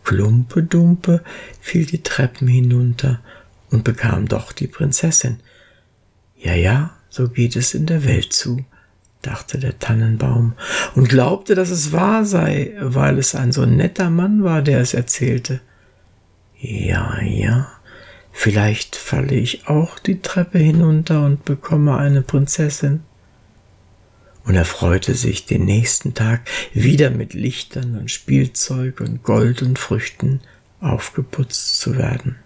Klumpedumpe 0.04 1.22
fiel 1.60 1.84
die 1.84 2.02
Treppen 2.02 2.48
hinunter 2.48 3.20
und 3.70 3.84
bekam 3.84 4.26
doch 4.26 4.52
die 4.52 4.66
Prinzessin. 4.66 5.40
Ja, 6.36 6.54
ja, 6.54 6.96
so 7.10 7.28
geht 7.28 7.54
es 7.54 7.74
in 7.74 7.86
der 7.86 8.04
Welt 8.04 8.32
zu, 8.32 8.64
dachte 9.20 9.58
der 9.58 9.78
Tannenbaum 9.78 10.54
und 10.94 11.08
glaubte, 11.08 11.54
dass 11.54 11.70
es 11.70 11.92
wahr 11.92 12.24
sei, 12.24 12.74
weil 12.80 13.18
es 13.18 13.34
ein 13.34 13.52
so 13.52 13.66
netter 13.66 14.08
Mann 14.08 14.42
war, 14.42 14.62
der 14.62 14.80
es 14.80 14.94
erzählte. 14.94 15.60
Ja, 16.58 17.20
ja, 17.22 17.68
vielleicht 18.32 18.96
falle 18.96 19.34
ich 19.34 19.68
auch 19.68 19.98
die 19.98 20.20
Treppe 20.20 20.58
hinunter 20.58 21.24
und 21.24 21.44
bekomme 21.44 21.96
eine 21.96 22.22
Prinzessin. 22.22 23.00
Und 24.44 24.54
er 24.54 24.64
freute 24.64 25.14
sich, 25.14 25.46
den 25.46 25.64
nächsten 25.64 26.14
Tag 26.14 26.48
wieder 26.72 27.10
mit 27.10 27.34
Lichtern 27.34 27.98
und 27.98 28.10
Spielzeug 28.10 29.00
und 29.00 29.22
Gold 29.22 29.62
und 29.62 29.78
Früchten 29.78 30.40
aufgeputzt 30.80 31.80
zu 31.80 31.96
werden. 31.96 32.36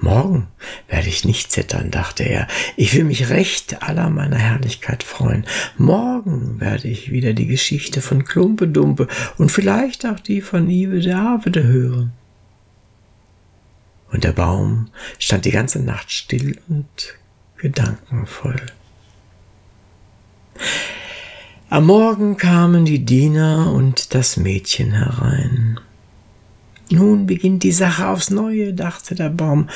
Morgen 0.00 0.48
werde 0.88 1.08
ich 1.08 1.26
nicht 1.26 1.52
zittern, 1.52 1.90
dachte 1.90 2.22
er. 2.22 2.48
Ich 2.76 2.94
will 2.94 3.04
mich 3.04 3.28
recht 3.28 3.82
aller 3.82 4.08
meiner 4.08 4.38
Herrlichkeit 4.38 5.02
freuen. 5.02 5.44
Morgen 5.76 6.58
werde 6.58 6.88
ich 6.88 7.10
wieder 7.10 7.34
die 7.34 7.46
Geschichte 7.46 8.00
von 8.00 8.24
Klumpedumpe 8.24 9.08
und 9.36 9.52
vielleicht 9.52 10.06
auch 10.06 10.18
die 10.18 10.40
von 10.40 10.70
Ive 10.70 11.00
der 11.00 11.18
Havede 11.18 11.64
hören. 11.64 12.12
Und 14.12 14.24
der 14.24 14.32
Baum 14.32 14.88
stand 15.18 15.44
die 15.44 15.50
ganze 15.50 15.80
Nacht 15.80 16.10
still 16.10 16.58
und 16.68 17.14
gedankenvoll. 17.56 18.60
Am 21.68 21.86
Morgen 21.86 22.36
kamen 22.36 22.84
die 22.84 23.04
Diener 23.04 23.72
und 23.72 24.14
das 24.14 24.36
Mädchen 24.36 24.92
herein. 24.92 25.78
Nun 26.90 27.26
beginnt 27.26 27.62
die 27.62 27.70
Sache 27.70 28.08
aufs 28.08 28.30
Neue, 28.30 28.74
dachte 28.74 29.14
der 29.14 29.28
Baum, 29.28 29.68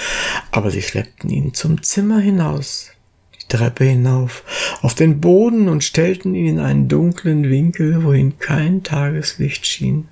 aber 0.51 0.73
sie 0.73 0.83
schleppten 0.83 1.31
ihn 1.31 1.55
zum 1.55 1.85
Zimmer 1.85 2.19
hinaus, 2.19 2.91
die 3.37 3.47
Treppe 3.47 3.85
hinauf, 3.85 4.43
auf 4.83 4.97
den 4.97 5.21
Boden 5.21 5.69
und 5.69 5.85
stellten 5.85 6.35
ihn 6.35 6.47
in 6.47 6.59
einen 6.59 6.89
dunklen 6.89 7.49
Winkel, 7.49 8.03
wohin 8.03 8.41
kein 8.41 8.83
Tageslicht 8.83 9.65
schien. 9.65 10.09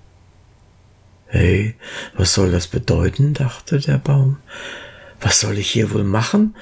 Hey, 1.34 1.76
was 2.14 2.34
soll 2.34 2.50
das 2.50 2.66
bedeuten? 2.66 3.32
dachte 3.32 3.80
der 3.80 3.96
Baum. 3.96 4.36
Was 5.18 5.40
soll 5.40 5.56
ich 5.56 5.70
hier 5.70 5.90
wohl 5.90 6.04
machen? 6.04 6.54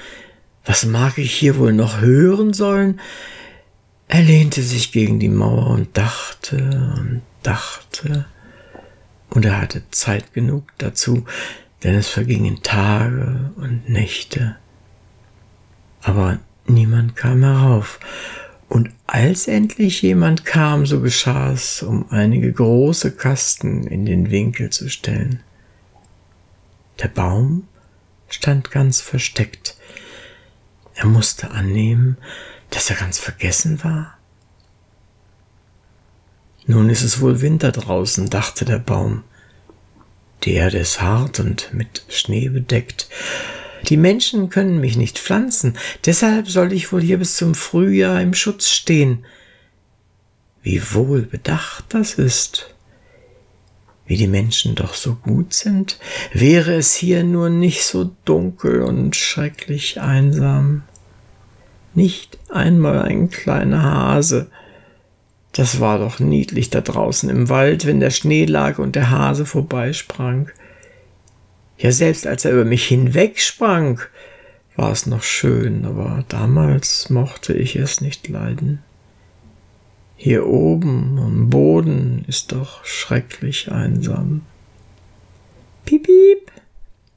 Was 0.63 0.85
mag 0.85 1.17
ich 1.17 1.33
hier 1.33 1.57
wohl 1.57 1.73
noch 1.73 1.99
hören 1.99 2.53
sollen? 2.53 3.01
Er 4.07 4.21
lehnte 4.21 4.61
sich 4.61 4.93
gegen 4.93 5.19
die 5.19 5.27
Mauer 5.27 5.67
und 5.71 5.97
dachte 5.97 6.55
und 6.97 7.21
dachte 7.43 8.25
und 9.29 9.43
er 9.43 9.59
hatte 9.59 9.83
Zeit 9.91 10.33
genug 10.33 10.63
dazu, 10.77 11.25
denn 11.83 11.95
es 11.95 12.07
vergingen 12.07 12.63
Tage 12.63 13.51
und 13.57 13.89
Nächte. 13.89 14.55
Aber 16.01 16.39
niemand 16.65 17.17
kam 17.17 17.43
herauf, 17.43 17.99
und 18.71 18.89
als 19.05 19.49
endlich 19.49 20.01
jemand 20.01 20.45
kam, 20.45 20.85
so 20.85 21.01
geschah 21.01 21.51
es, 21.51 21.83
um 21.83 22.05
einige 22.09 22.53
große 22.53 23.11
Kasten 23.11 23.85
in 23.85 24.05
den 24.05 24.31
Winkel 24.31 24.69
zu 24.69 24.89
stellen. 24.89 25.41
Der 27.01 27.09
Baum 27.09 27.67
stand 28.29 28.71
ganz 28.71 29.01
versteckt. 29.01 29.75
Er 30.95 31.05
musste 31.05 31.51
annehmen, 31.51 32.15
dass 32.69 32.89
er 32.89 32.95
ganz 32.95 33.19
vergessen 33.19 33.83
war. 33.83 34.17
Nun 36.65 36.89
ist 36.89 37.03
es 37.03 37.19
wohl 37.19 37.41
Winter 37.41 37.73
draußen, 37.73 38.29
dachte 38.29 38.63
der 38.63 38.79
Baum. 38.79 39.25
Die 40.43 40.53
Erde 40.53 40.77
ist 40.77 41.01
hart 41.01 41.41
und 41.41 41.73
mit 41.73 42.05
Schnee 42.07 42.47
bedeckt. 42.47 43.09
Die 43.87 43.97
Menschen 43.97 44.49
können 44.49 44.79
mich 44.79 44.97
nicht 44.97 45.19
pflanzen, 45.19 45.77
deshalb 46.05 46.47
soll 46.47 46.73
ich 46.73 46.91
wohl 46.91 47.01
hier 47.01 47.17
bis 47.17 47.35
zum 47.35 47.55
Frühjahr 47.55 48.21
im 48.21 48.33
Schutz 48.33 48.69
stehen. 48.69 49.25
Wie 50.61 50.81
wohl 50.93 51.23
bedacht 51.23 51.85
das 51.89 52.15
ist. 52.15 52.73
Wie 54.05 54.17
die 54.17 54.27
Menschen 54.27 54.75
doch 54.75 54.93
so 54.93 55.15
gut 55.15 55.53
sind, 55.53 55.97
wäre 56.33 56.73
es 56.73 56.93
hier 56.95 57.23
nur 57.23 57.49
nicht 57.49 57.83
so 57.83 58.11
dunkel 58.25 58.81
und 58.81 59.15
schrecklich 59.15 60.01
einsam. 60.01 60.83
Nicht 61.93 62.37
einmal 62.49 63.01
ein 63.01 63.29
kleiner 63.29 63.83
Hase, 63.83 64.49
das 65.53 65.81
war 65.81 65.99
doch 65.99 66.19
niedlich 66.19 66.69
da 66.69 66.81
draußen 66.81 67.29
im 67.29 67.49
Wald, 67.49 67.85
wenn 67.85 67.99
der 67.99 68.11
Schnee 68.11 68.45
lag 68.45 68.79
und 68.79 68.95
der 68.95 69.09
Hase 69.09 69.45
vorbeisprang. 69.45 70.49
Ja, 71.81 71.91
selbst 71.91 72.27
als 72.27 72.45
er 72.45 72.51
über 72.51 72.65
mich 72.65 72.87
hinwegsprang, 72.87 73.99
war 74.75 74.91
es 74.91 75.07
noch 75.07 75.23
schön, 75.23 75.83
aber 75.85 76.23
damals 76.27 77.09
mochte 77.09 77.53
ich 77.53 77.75
es 77.75 78.01
nicht 78.01 78.27
leiden. 78.27 78.83
Hier 80.15 80.45
oben 80.45 81.17
am 81.17 81.49
Boden 81.49 82.23
ist 82.27 82.51
doch 82.51 82.85
schrecklich 82.85 83.71
einsam. 83.71 84.41
Piep, 85.85 86.03
piep, 86.03 86.51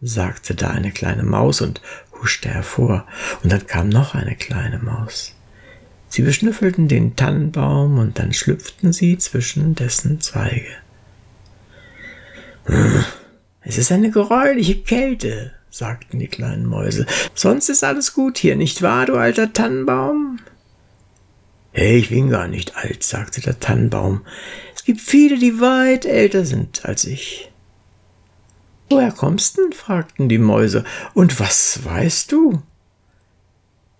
sagte 0.00 0.54
da 0.54 0.70
eine 0.70 0.92
kleine 0.92 1.24
Maus 1.24 1.60
und 1.60 1.82
huschte 2.22 2.48
hervor, 2.48 3.06
und 3.42 3.52
dann 3.52 3.66
kam 3.66 3.90
noch 3.90 4.14
eine 4.14 4.34
kleine 4.34 4.78
Maus. 4.78 5.34
Sie 6.08 6.22
beschnüffelten 6.22 6.88
den 6.88 7.16
Tannenbaum 7.16 7.98
und 7.98 8.18
dann 8.18 8.32
schlüpften 8.32 8.94
sie 8.94 9.18
zwischen 9.18 9.74
dessen 9.74 10.22
Zweige. 10.22 10.70
Es 13.64 13.78
ist 13.78 13.90
eine 13.90 14.10
geräuliche 14.10 14.76
Kälte, 14.76 15.52
sagten 15.70 16.18
die 16.18 16.28
kleinen 16.28 16.66
Mäuse. 16.66 17.06
Sonst 17.34 17.68
ist 17.70 17.82
alles 17.82 18.12
gut 18.12 18.38
hier, 18.38 18.56
nicht 18.56 18.82
wahr, 18.82 19.06
du 19.06 19.16
alter 19.16 19.52
Tannenbaum? 19.52 20.38
Hey, 21.72 21.96
ich 21.96 22.10
bin 22.10 22.30
gar 22.30 22.46
nicht 22.46 22.76
alt, 22.76 23.02
sagte 23.02 23.40
der 23.40 23.58
Tannenbaum. 23.58 24.20
Es 24.76 24.84
gibt 24.84 25.00
viele, 25.00 25.38
die 25.38 25.60
weit 25.60 26.04
älter 26.04 26.44
sind 26.44 26.84
als 26.84 27.04
ich. 27.04 27.50
Woher 28.90 29.12
kommst 29.12 29.56
du? 29.56 29.70
fragten 29.72 30.28
die 30.28 30.38
Mäuse. 30.38 30.84
Und 31.14 31.40
was 31.40 31.84
weißt 31.84 32.30
du? 32.30 32.62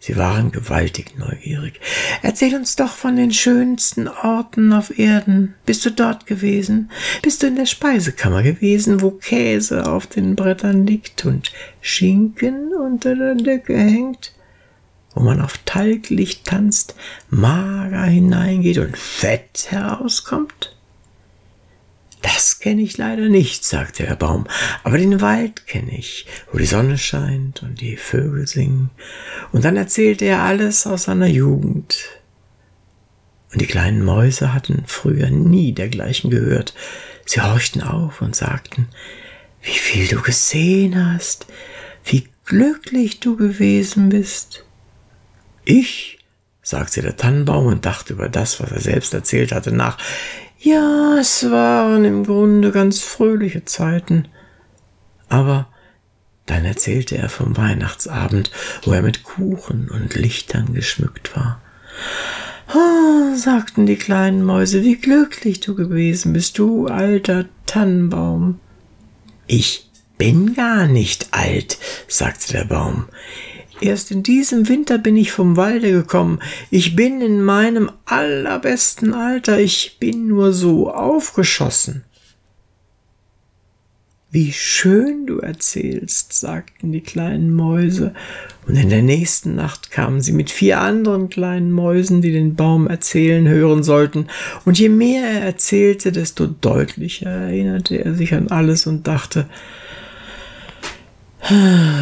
Sie 0.06 0.18
waren 0.18 0.52
gewaltig 0.52 1.16
neugierig. 1.16 1.80
Erzähl 2.20 2.54
uns 2.54 2.76
doch 2.76 2.92
von 2.92 3.16
den 3.16 3.32
schönsten 3.32 4.06
Orten 4.06 4.74
auf 4.74 4.98
Erden. 4.98 5.54
Bist 5.64 5.86
du 5.86 5.90
dort 5.90 6.26
gewesen? 6.26 6.90
Bist 7.22 7.42
du 7.42 7.46
in 7.46 7.56
der 7.56 7.64
Speisekammer 7.64 8.42
gewesen, 8.42 9.00
wo 9.00 9.12
Käse 9.12 9.90
auf 9.90 10.06
den 10.06 10.36
Brettern 10.36 10.86
liegt 10.86 11.24
und 11.24 11.52
Schinken 11.80 12.74
unter 12.74 13.16
der 13.16 13.34
Decke 13.36 13.78
hängt? 13.78 14.34
Wo 15.14 15.22
man 15.22 15.40
auf 15.40 15.56
Talglicht 15.64 16.44
tanzt, 16.44 16.94
mager 17.30 18.02
hineingeht 18.02 18.76
und 18.76 18.98
Fett 18.98 19.68
herauskommt? 19.70 20.73
Das 22.24 22.58
kenne 22.58 22.80
ich 22.80 22.96
leider 22.96 23.28
nicht, 23.28 23.66
sagte 23.66 24.04
der 24.04 24.16
Baum, 24.16 24.46
aber 24.82 24.96
den 24.96 25.20
Wald 25.20 25.66
kenne 25.66 25.94
ich, 25.94 26.24
wo 26.50 26.56
die 26.56 26.64
Sonne 26.64 26.96
scheint 26.96 27.62
und 27.62 27.82
die 27.82 27.98
Vögel 27.98 28.46
singen. 28.46 28.88
Und 29.52 29.66
dann 29.66 29.76
erzählte 29.76 30.24
er 30.24 30.40
alles 30.40 30.86
aus 30.86 31.02
seiner 31.02 31.26
Jugend. 31.26 31.98
Und 33.52 33.60
die 33.60 33.66
kleinen 33.66 34.02
Mäuse 34.02 34.54
hatten 34.54 34.84
früher 34.86 35.28
nie 35.28 35.72
dergleichen 35.72 36.30
gehört. 36.30 36.72
Sie 37.26 37.42
horchten 37.42 37.82
auf 37.82 38.22
und 38.22 38.34
sagten, 38.34 38.88
wie 39.60 39.78
viel 39.78 40.08
du 40.08 40.22
gesehen 40.22 41.12
hast, 41.12 41.46
wie 42.06 42.26
glücklich 42.46 43.20
du 43.20 43.36
gewesen 43.36 44.08
bist. 44.08 44.64
Ich, 45.66 46.20
sagte 46.62 47.02
der 47.02 47.18
Tannenbaum 47.18 47.66
und 47.66 47.84
dachte 47.84 48.14
über 48.14 48.30
das, 48.30 48.60
was 48.60 48.72
er 48.72 48.80
selbst 48.80 49.12
erzählt 49.12 49.52
hatte, 49.52 49.72
nach. 49.72 49.98
Ja, 50.64 51.18
es 51.18 51.50
waren 51.50 52.06
im 52.06 52.24
Grunde 52.24 52.72
ganz 52.72 53.00
fröhliche 53.00 53.66
Zeiten. 53.66 54.28
Aber 55.28 55.68
dann 56.46 56.64
erzählte 56.64 57.18
er 57.18 57.28
vom 57.28 57.54
Weihnachtsabend, 57.58 58.50
wo 58.82 58.92
er 58.92 59.02
mit 59.02 59.24
Kuchen 59.24 59.90
und 59.90 60.14
Lichtern 60.14 60.72
geschmückt 60.72 61.36
war. 61.36 61.60
Oh, 62.74 63.36
sagten 63.36 63.84
die 63.84 63.96
kleinen 63.96 64.42
Mäuse, 64.42 64.82
wie 64.82 64.96
glücklich 64.96 65.60
du 65.60 65.74
gewesen 65.74 66.32
bist, 66.32 66.58
du 66.58 66.86
alter 66.86 67.44
Tannenbaum. 67.66 68.58
Ich, 69.46 69.90
bin 70.16 70.54
gar 70.54 70.86
nicht 70.86 71.28
alt, 71.32 71.76
sagte 72.08 72.54
der 72.54 72.64
Baum. 72.64 73.04
Erst 73.84 74.10
in 74.10 74.22
diesem 74.22 74.70
Winter 74.70 74.96
bin 74.96 75.14
ich 75.14 75.30
vom 75.30 75.58
Walde 75.58 75.92
gekommen. 75.92 76.38
Ich 76.70 76.96
bin 76.96 77.20
in 77.20 77.42
meinem 77.42 77.90
allerbesten 78.06 79.12
Alter. 79.12 79.60
Ich 79.60 79.98
bin 80.00 80.26
nur 80.26 80.54
so 80.54 80.90
aufgeschossen. 80.90 82.02
Wie 84.30 84.54
schön 84.54 85.26
du 85.26 85.40
erzählst, 85.40 86.32
sagten 86.32 86.92
die 86.92 87.02
kleinen 87.02 87.54
Mäuse, 87.54 88.14
und 88.66 88.74
in 88.76 88.88
der 88.88 89.02
nächsten 89.02 89.54
Nacht 89.54 89.90
kamen 89.90 90.22
sie 90.22 90.32
mit 90.32 90.50
vier 90.50 90.80
anderen 90.80 91.28
kleinen 91.28 91.70
Mäusen, 91.70 92.22
die 92.22 92.32
den 92.32 92.54
Baum 92.54 92.86
erzählen 92.86 93.46
hören 93.46 93.82
sollten, 93.82 94.28
und 94.64 94.78
je 94.78 94.88
mehr 94.88 95.28
er 95.28 95.42
erzählte, 95.42 96.10
desto 96.10 96.46
deutlicher 96.46 97.28
erinnerte 97.28 98.02
er 98.02 98.14
sich 98.14 98.32
an 98.32 98.48
alles 98.48 98.86
und 98.86 99.06
dachte, 99.06 99.46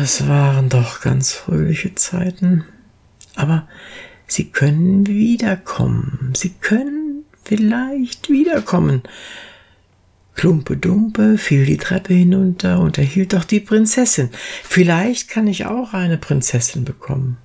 es 0.02 0.28
waren 0.28 0.68
doch 0.68 1.00
ganz 1.00 1.32
fröhliche 1.32 1.94
Zeiten. 1.94 2.64
Aber 3.34 3.66
sie 4.26 4.50
können 4.50 5.06
wiederkommen. 5.06 6.32
Sie 6.36 6.50
können 6.50 7.24
vielleicht 7.42 8.30
wiederkommen. 8.30 9.02
Klumpe 10.34 10.76
Dumpe 10.76 11.38
fiel 11.38 11.66
die 11.66 11.76
Treppe 11.76 12.14
hinunter 12.14 12.80
und 12.80 12.98
erhielt 12.98 13.32
doch 13.32 13.44
die 13.44 13.60
Prinzessin. 13.60 14.30
Vielleicht 14.62 15.28
kann 15.28 15.46
ich 15.46 15.66
auch 15.66 15.92
eine 15.92 16.18
Prinzessin 16.18 16.84
bekommen. 16.84 17.36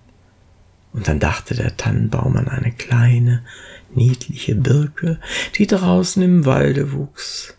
Und 0.93 1.07
dann 1.07 1.19
dachte 1.19 1.53
der 1.53 1.77
Tannenbaum 1.77 2.37
an 2.37 2.47
eine 2.47 2.71
kleine, 2.71 3.43
niedliche 3.93 4.55
Birke, 4.55 5.19
die 5.55 5.67
draußen 5.67 6.23
im 6.23 6.45
Walde 6.45 6.93
wuchs. 6.93 7.56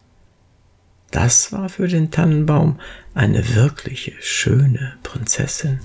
Das 1.20 1.50
war 1.50 1.68
für 1.68 1.88
den 1.88 2.12
Tannenbaum 2.12 2.78
eine 3.12 3.56
wirkliche 3.56 4.12
schöne 4.20 4.94
Prinzessin. 5.02 5.80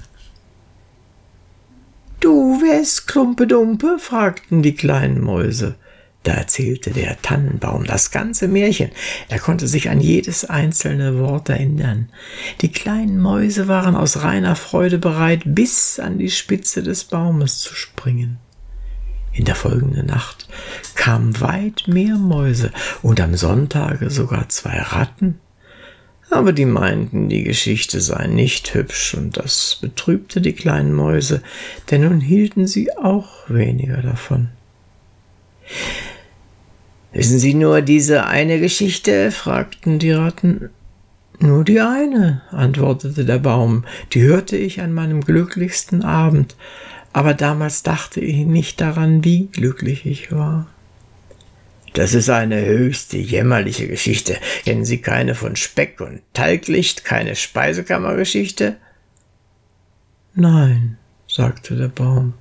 Du, 2.20 2.62
wer 2.62 2.80
ist 2.80 3.08
Klumpedumpe? 3.08 3.98
fragten 3.98 4.62
die 4.62 4.76
kleinen 4.76 5.22
Mäuse. 5.22 5.74
Da 6.22 6.34
erzählte 6.34 6.92
der 6.92 7.20
Tannenbaum 7.24 7.84
das 7.84 8.12
ganze 8.12 8.48
Märchen. 8.48 8.92
Er 9.28 9.40
konnte 9.40 9.68
sich 9.68 9.90
an 9.90 10.00
jedes 10.00 10.46
einzelne 10.46 11.18
Wort 11.18 11.50
erinnern. 11.50 12.10
Die 12.62 12.72
kleinen 12.72 13.20
Mäuse 13.20 13.68
waren 13.68 13.96
aus 13.96 14.22
reiner 14.22 14.56
Freude 14.56 15.00
bereit, 15.00 15.42
bis 15.46 16.00
an 16.00 16.20
die 16.20 16.30
Spitze 16.30 16.84
des 16.84 17.06
Baumes 17.06 17.58
zu 17.58 17.74
springen. 17.74 18.38
In 19.32 19.46
der 19.46 19.56
folgenden 19.56 20.06
Nacht 20.06 20.48
kamen 20.96 21.40
weit 21.42 21.88
mehr 21.88 22.16
Mäuse 22.16 22.72
und 23.02 23.20
am 23.22 23.36
Sonntage 23.36 24.10
sogar 24.10 24.50
zwei 24.50 24.80
Ratten. 24.80 25.40
Aber 26.30 26.52
die 26.52 26.66
meinten, 26.66 27.30
die 27.30 27.44
Geschichte 27.44 28.02
sei 28.02 28.28
nicht 28.28 28.74
hübsch, 28.74 29.14
und 29.14 29.38
das 29.38 29.78
betrübte 29.82 30.42
die 30.42 30.54
kleinen 30.54 30.94
Mäuse, 30.94 31.44
denn 31.92 32.02
nun 32.02 32.22
hielten 32.22 32.66
sie 32.66 32.96
auch 32.98 33.50
weniger 33.50 34.02
davon. 34.02 34.50
Wissen 37.12 37.38
Sie 37.38 37.54
nur 37.54 37.82
diese 37.82 38.26
eine 38.26 38.60
Geschichte? 38.60 39.30
fragten 39.30 40.00
die 40.00 40.12
Ratten. 40.12 40.72
Nur 41.40 41.64
die 41.64 41.80
eine, 41.80 42.42
antwortete 42.50 43.26
der 43.26 43.38
Baum, 43.38 43.86
die 44.14 44.24
hörte 44.24 44.58
ich 44.58 44.82
an 44.82 44.94
meinem 44.94 45.22
glücklichsten 45.22 46.04
Abend, 46.04 46.56
aber 47.12 47.36
damals 47.36 47.84
dachte 47.84 48.20
ich 48.20 48.46
nicht 48.46 48.82
daran, 48.82 49.24
wie 49.24 49.48
glücklich 49.48 50.06
ich 50.08 50.32
war. 50.32 50.68
Das 51.94 52.16
ist 52.16 52.30
eine 52.30 52.66
höchste 52.66 53.18
jämmerliche 53.18 53.88
Geschichte. 53.88 54.38
Kennen 54.66 54.84
Sie 54.84 54.98
keine 54.98 55.36
von 55.36 55.56
Speck 55.56 56.02
und 56.02 56.22
Talglicht, 56.34 57.06
keine 57.06 57.36
Speisekammergeschichte? 57.36 58.78
Nein, 60.34 60.98
sagte 61.28 61.76
der 61.76 61.90
Baum. 61.90 62.34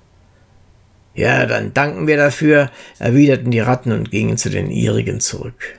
Ja, 1.15 1.45
dann 1.45 1.75
danken 1.75 2.07
wir 2.07 2.17
dafür, 2.17 2.71
erwiderten 2.99 3.51
die 3.51 3.61
Ratten 3.61 3.93
und 3.93 4.11
gingen 4.11 4.39
zu 4.39 4.49
den 4.49 4.71
ihrigen 4.71 5.21
zurück. 5.21 5.79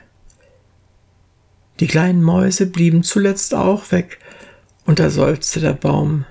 Die 1.80 1.88
kleinen 1.88 2.22
Mäuse 2.22 2.66
blieben 2.66 3.02
zuletzt 3.02 3.54
auch 3.54 3.90
weg, 3.90 4.18
und 4.86 5.00
da 5.00 5.10
seufzte 5.10 5.58
der 5.58 5.72
Baum. 5.72 6.24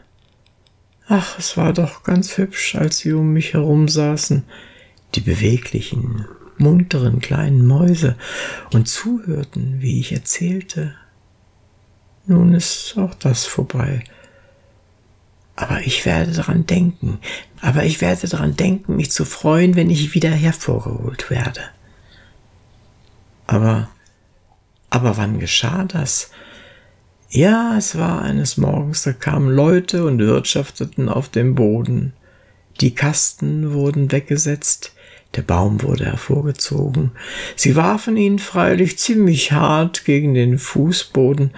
Ach, 1.08 1.38
es 1.38 1.58
war 1.58 1.74
doch 1.74 2.04
ganz 2.04 2.38
hübsch, 2.38 2.76
als 2.76 3.00
sie 3.00 3.12
um 3.12 3.34
mich 3.34 3.54
herum 3.54 3.90
saßen, 3.90 4.44
die 5.16 5.22
beweglichen, 5.22 6.26
munteren 6.58 7.20
kleinen 7.20 7.66
Mäuse, 7.66 8.16
und 8.72 8.88
zuhörten, 8.88 9.82
wie 9.82 10.00
ich 10.00 10.12
erzählte. 10.12 10.96
Nun 12.26 12.54
ist 12.54 12.96
auch 12.98 13.14
das 13.16 13.46
vorbei, 13.46 14.04
aber 15.56 15.82
ich 15.82 16.06
werde 16.06 16.32
daran 16.32 16.66
denken, 16.66 17.20
aber 17.62 17.84
ich 17.84 18.02
werde 18.02 18.28
daran 18.28 18.56
denken, 18.56 18.96
mich 18.96 19.12
zu 19.12 19.26
freuen, 19.26 19.76
wenn 19.76 19.90
ich 19.90 20.14
wieder 20.14 20.32
hervorgeholt 20.32 21.30
werde. 21.30 21.62
Aber, 23.46 23.90
aber 24.90 25.18
wann 25.18 25.40
geschah 25.40 25.84
das? 25.84 26.32
Ja, 27.30 27.78
es 27.78 27.98
war 27.98 28.22
eines 28.22 28.58
Morgens, 28.58 29.04
da 29.04 29.14
kamen 29.14 29.50
Leute 29.50 30.06
und 30.06 30.20
wirtschafteten 30.20 31.10
auf 31.10 31.30
dem 31.30 31.56
Boden. 31.56 32.14
Die 32.80 32.96
Kasten 32.96 33.74
wurden 33.74 34.12
weggesetzt, 34.12 34.94
der 35.36 35.42
Baum 35.42 35.82
wurde 35.82 36.06
hervorgezogen. 36.06 37.12
Sie 37.56 37.76
warfen 37.76 38.18
ihn 38.18 38.40
freilich 38.40 39.00
ziemlich 39.00 39.52
hart 39.52 40.06
gegen 40.06 40.34
den 40.34 40.60
Fußboden, 40.60 41.52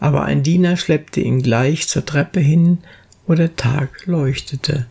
aber 0.00 0.24
ein 0.24 0.42
Diener 0.42 0.76
schleppte 0.76 1.20
ihn 1.20 1.42
gleich 1.42 1.88
zur 1.88 2.04
Treppe 2.04 2.40
hin, 2.40 2.78
wo 3.26 3.34
der 3.34 3.56
Tag 3.56 4.06
leuchtete. 4.06 4.86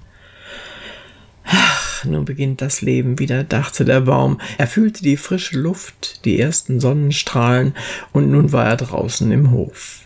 Ach, 1.46 2.06
nun 2.06 2.26
beginnt 2.26 2.62
das 2.62 2.82
Leben 2.82 3.20
wieder, 3.20 3.44
dachte 3.44 3.86
der 3.86 4.02
Baum. 4.02 4.40
Er 4.58 4.68
fühlte 4.68 5.04
die 5.04 5.18
frische 5.18 5.60
Luft, 5.60 6.24
die 6.26 6.40
ersten 6.40 6.80
Sonnenstrahlen, 6.80 7.76
und 8.14 8.32
nun 8.32 8.52
war 8.54 8.66
er 8.66 8.78
draußen 8.78 9.32
im 9.32 9.52
Hof. 9.52 10.03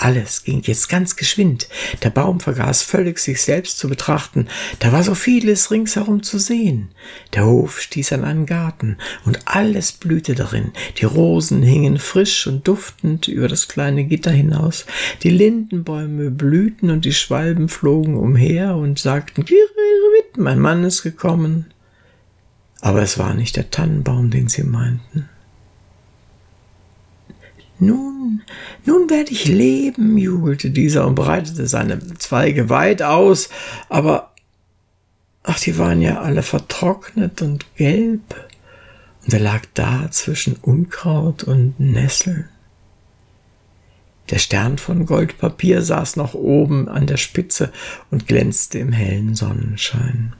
Alles 0.00 0.44
ging 0.44 0.62
jetzt 0.62 0.88
ganz 0.88 1.14
geschwind. 1.14 1.68
Der 2.02 2.08
Baum 2.08 2.40
vergaß 2.40 2.82
völlig, 2.82 3.18
sich 3.18 3.42
selbst 3.42 3.78
zu 3.78 3.86
betrachten. 3.86 4.48
Da 4.78 4.92
war 4.92 5.02
so 5.02 5.14
vieles 5.14 5.70
ringsherum 5.70 6.22
zu 6.22 6.38
sehen. 6.38 6.88
Der 7.34 7.44
Hof 7.44 7.82
stieß 7.82 8.14
an 8.14 8.24
einen 8.24 8.46
Garten, 8.46 8.96
und 9.26 9.40
alles 9.44 9.92
blühte 9.92 10.34
darin. 10.34 10.72
Die 10.96 11.04
Rosen 11.04 11.62
hingen 11.62 11.98
frisch 11.98 12.46
und 12.46 12.66
duftend 12.66 13.28
über 13.28 13.46
das 13.46 13.68
kleine 13.68 14.04
Gitter 14.04 14.30
hinaus. 14.30 14.86
Die 15.22 15.28
Lindenbäume 15.28 16.30
blühten 16.30 16.88
und 16.88 17.04
die 17.04 17.12
Schwalben 17.12 17.68
flogen 17.68 18.16
umher 18.16 18.76
und 18.76 18.98
sagten, 18.98 19.44
mein 20.38 20.60
Mann 20.60 20.82
ist 20.82 21.02
gekommen. 21.02 21.66
Aber 22.80 23.02
es 23.02 23.18
war 23.18 23.34
nicht 23.34 23.56
der 23.56 23.70
Tannenbaum, 23.70 24.30
den 24.30 24.48
sie 24.48 24.62
meinten. 24.62 25.28
Nun, 27.80 28.42
nun 28.84 29.08
werde 29.08 29.32
ich 29.32 29.46
leben, 29.46 30.18
jubelte 30.18 30.70
dieser 30.70 31.06
und 31.06 31.14
breitete 31.14 31.66
seine 31.66 31.98
Zweige 32.18 32.68
weit 32.68 33.00
aus, 33.00 33.48
aber 33.88 34.32
ach, 35.42 35.58
die 35.58 35.78
waren 35.78 36.02
ja 36.02 36.20
alle 36.20 36.42
vertrocknet 36.42 37.40
und 37.40 37.74
gelb, 37.76 38.48
und 39.24 39.32
er 39.32 39.40
lag 39.40 39.62
da 39.72 40.10
zwischen 40.10 40.56
Unkraut 40.56 41.44
und 41.44 41.80
Nesseln. 41.80 42.48
Der 44.28 44.38
Stern 44.38 44.76
von 44.76 45.06
Goldpapier 45.06 45.82
saß 45.82 46.16
noch 46.16 46.34
oben 46.34 46.86
an 46.88 47.06
der 47.06 47.16
Spitze 47.16 47.72
und 48.10 48.26
glänzte 48.26 48.78
im 48.78 48.92
hellen 48.92 49.34
Sonnenschein. 49.34 50.34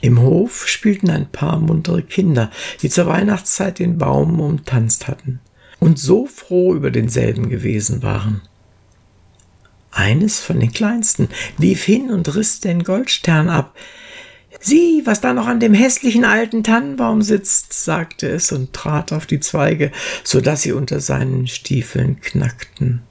Im 0.00 0.20
Hof 0.20 0.68
spielten 0.68 1.08
ein 1.10 1.30
paar 1.30 1.58
muntere 1.60 2.02
Kinder, 2.02 2.50
die 2.82 2.90
zur 2.90 3.06
Weihnachtszeit 3.06 3.78
den 3.78 3.96
Baum 3.96 4.38
umtanzt 4.40 5.08
hatten 5.08 5.40
und 5.84 5.98
so 5.98 6.24
froh 6.24 6.74
über 6.74 6.90
denselben 6.90 7.50
gewesen 7.50 8.02
waren. 8.02 8.40
Eines 9.90 10.40
von 10.40 10.58
den 10.58 10.72
kleinsten 10.72 11.28
lief 11.58 11.84
hin 11.84 12.10
und 12.10 12.34
riss 12.34 12.60
den 12.60 12.84
Goldstern 12.84 13.50
ab. 13.50 13.76
Sieh, 14.60 15.02
was 15.04 15.20
da 15.20 15.34
noch 15.34 15.46
an 15.46 15.60
dem 15.60 15.74
hässlichen 15.74 16.24
alten 16.24 16.64
Tannenbaum 16.64 17.20
sitzt, 17.20 17.74
sagte 17.74 18.28
es 18.28 18.50
und 18.50 18.72
trat 18.72 19.12
auf 19.12 19.26
die 19.26 19.40
Zweige, 19.40 19.92
so 20.24 20.40
dass 20.40 20.62
sie 20.62 20.72
unter 20.72 21.00
seinen 21.00 21.48
Stiefeln 21.48 22.18
knackten. 22.18 23.02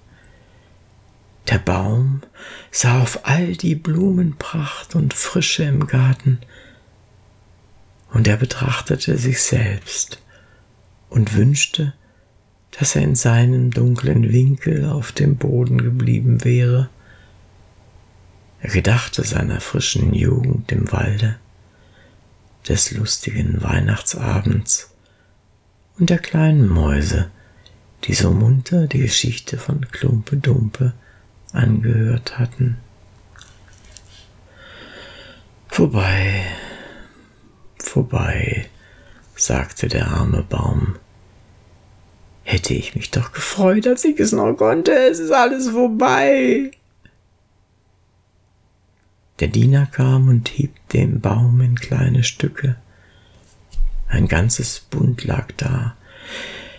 Der 1.50 1.60
Baum 1.60 2.24
sah 2.72 3.04
auf 3.04 3.28
all 3.28 3.54
die 3.56 3.76
Blumenpracht 3.76 4.96
und 4.96 5.14
Frische 5.14 5.64
im 5.64 5.86
Garten, 5.86 6.40
und 8.12 8.28
er 8.28 8.38
betrachtete 8.38 9.20
sich 9.20 9.44
selbst 9.44 10.24
und 11.12 11.36
wünschte, 11.36 11.94
dass 12.80 12.96
er 12.96 13.04
in 13.04 13.16
seinem 13.16 13.72
dunklen 13.72 14.32
Winkel 14.32 14.86
auf 14.86 15.12
dem 15.12 15.36
Boden 15.36 15.78
geblieben 15.82 16.44
wäre. 16.44 16.90
Er 18.62 18.70
gedachte 18.72 19.24
seiner 19.24 19.60
frischen 19.60 20.14
Jugend 20.14 20.72
im 20.72 20.92
Walde, 20.92 21.38
des 22.68 22.92
lustigen 22.92 23.62
Weihnachtsabends 23.62 24.90
und 26.00 26.10
der 26.10 26.20
kleinen 26.20 26.68
Mäuse, 26.68 27.30
die 28.06 28.14
so 28.14 28.32
munter 28.32 28.88
die 28.88 29.00
Geschichte 29.00 29.58
von 29.58 29.88
Klumpe 29.92 30.38
Dumpe 30.38 30.94
angehört 31.52 32.40
hatten. 32.40 32.78
Vorbei, 35.68 36.46
vorbei, 37.78 38.70
sagte 39.36 39.88
der 39.88 40.08
arme 40.08 40.44
Baum. 40.44 40.96
Hätte 42.44 42.74
ich 42.74 42.96
mich 42.96 43.10
doch 43.10 43.32
gefreut, 43.32 43.88
als 43.88 44.04
ich 44.04 44.20
es 44.20 44.32
noch 44.32 44.54
konnte. 44.56 44.92
Es 44.92 45.20
ist 45.20 45.32
alles 45.32 45.70
vorbei. 45.70 46.72
Der 49.40 49.48
Diener 49.48 49.88
kam 49.88 50.28
und 50.28 50.50
hieb 50.50 50.74
den 50.90 51.20
Baum 51.20 51.62
in 51.62 51.76
kleine 51.76 52.24
Stücke. 52.24 52.76
Ein 54.08 54.28
ganzes 54.28 54.80
Bund 54.80 55.24
lag 55.24 55.52
da. 55.58 55.96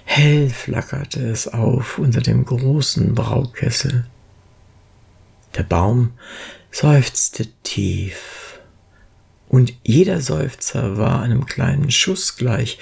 Hell 0.05 0.51
flackerte 0.51 1.27
es 1.29 1.49
auf 1.49 1.99
unter 1.99 2.21
dem 2.21 2.45
großen 2.45 3.15
Braukessel. 3.15 4.07
Der 5.57 5.63
Baum 5.63 6.13
seufzte 6.71 7.47
tief, 7.63 8.61
und 9.49 9.73
jeder 9.83 10.21
Seufzer 10.21 10.97
war 10.97 11.23
einem 11.23 11.47
kleinen 11.47 11.91
Schuss 11.91 12.37
gleich. 12.37 12.79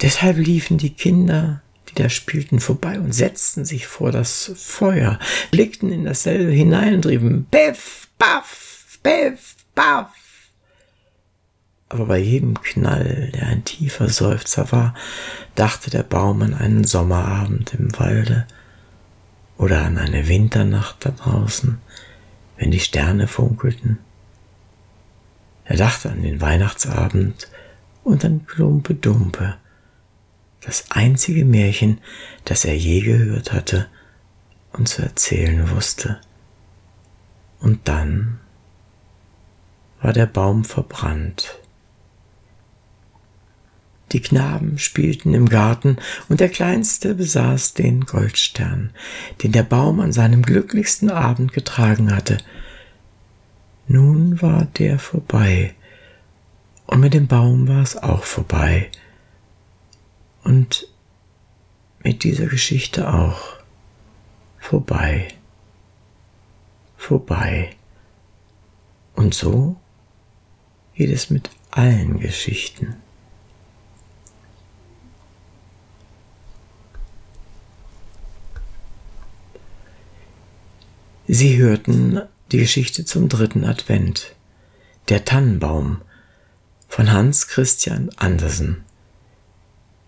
Deshalb 0.00 0.38
liefen 0.38 0.78
die 0.78 0.94
Kinder, 0.94 1.62
da 1.98 2.08
spielten, 2.08 2.60
vorbei 2.60 2.98
und 2.98 3.12
setzten 3.12 3.64
sich 3.64 3.86
vor 3.86 4.12
das 4.12 4.52
Feuer, 4.56 5.18
blickten 5.50 5.90
in 5.90 6.04
dasselbe 6.04 6.52
hinein 6.52 6.94
und 6.94 7.06
riefen 7.06 7.46
Piff, 7.50 8.08
Paff, 8.18 8.98
Piff, 9.02 9.56
Paff 9.74 10.08
aber 11.88 12.06
bei 12.06 12.18
jedem 12.18 12.60
Knall, 12.60 13.30
der 13.34 13.46
ein 13.46 13.64
tiefer 13.64 14.08
Seufzer 14.08 14.72
war, 14.72 14.94
dachte 15.54 15.90
der 15.90 16.02
Baum 16.02 16.42
an 16.42 16.54
einen 16.54 16.84
Sommerabend 16.84 17.74
im 17.74 17.96
Walde 17.98 18.46
oder 19.56 19.82
an 19.82 19.96
eine 19.96 20.28
Winternacht 20.28 20.96
da 21.00 21.10
draußen, 21.10 21.78
wenn 22.56 22.70
die 22.70 22.80
Sterne 22.80 23.28
funkelten. 23.28 23.98
Er 25.64 25.76
dachte 25.76 26.10
an 26.10 26.22
den 26.22 26.40
Weihnachtsabend 26.40 27.48
und 28.02 28.24
an 28.24 28.46
Klumpe 28.46 28.94
Dumpe, 28.94 29.56
das 30.60 30.90
einzige 30.90 31.44
Märchen, 31.44 32.00
das 32.44 32.64
er 32.64 32.76
je 32.76 33.00
gehört 33.00 33.52
hatte 33.52 33.86
und 34.72 34.88
zu 34.88 35.02
erzählen 35.02 35.70
wusste. 35.70 36.20
Und 37.60 37.88
dann 37.88 38.40
war 40.00 40.12
der 40.12 40.26
Baum 40.26 40.64
verbrannt 40.64 41.58
die 44.12 44.20
Knaben 44.20 44.78
spielten 44.78 45.34
im 45.34 45.48
Garten, 45.48 45.96
und 46.28 46.40
der 46.40 46.48
Kleinste 46.48 47.14
besaß 47.14 47.74
den 47.74 48.02
Goldstern, 48.02 48.90
den 49.42 49.52
der 49.52 49.64
Baum 49.64 50.00
an 50.00 50.12
seinem 50.12 50.42
glücklichsten 50.42 51.10
Abend 51.10 51.52
getragen 51.52 52.14
hatte. 52.14 52.38
Nun 53.88 54.40
war 54.40 54.66
der 54.78 54.98
vorbei, 54.98 55.74
und 56.86 57.00
mit 57.00 57.14
dem 57.14 57.26
Baum 57.26 57.66
war 57.66 57.82
es 57.82 57.96
auch 57.96 58.22
vorbei. 58.22 58.90
Und 60.46 60.86
mit 62.04 62.22
dieser 62.22 62.46
Geschichte 62.46 63.12
auch 63.12 63.56
vorbei, 64.60 65.26
vorbei. 66.96 67.74
Und 69.16 69.34
so 69.34 69.74
geht 70.94 71.10
es 71.10 71.30
mit 71.30 71.50
allen 71.72 72.20
Geschichten. 72.20 72.94
Sie 81.26 81.56
hörten 81.56 82.22
die 82.52 82.58
Geschichte 82.58 83.04
zum 83.04 83.28
dritten 83.28 83.64
Advent. 83.64 84.36
Der 85.08 85.24
Tannenbaum 85.24 86.02
von 86.86 87.10
Hans 87.10 87.48
Christian 87.48 88.10
Andersen. 88.14 88.85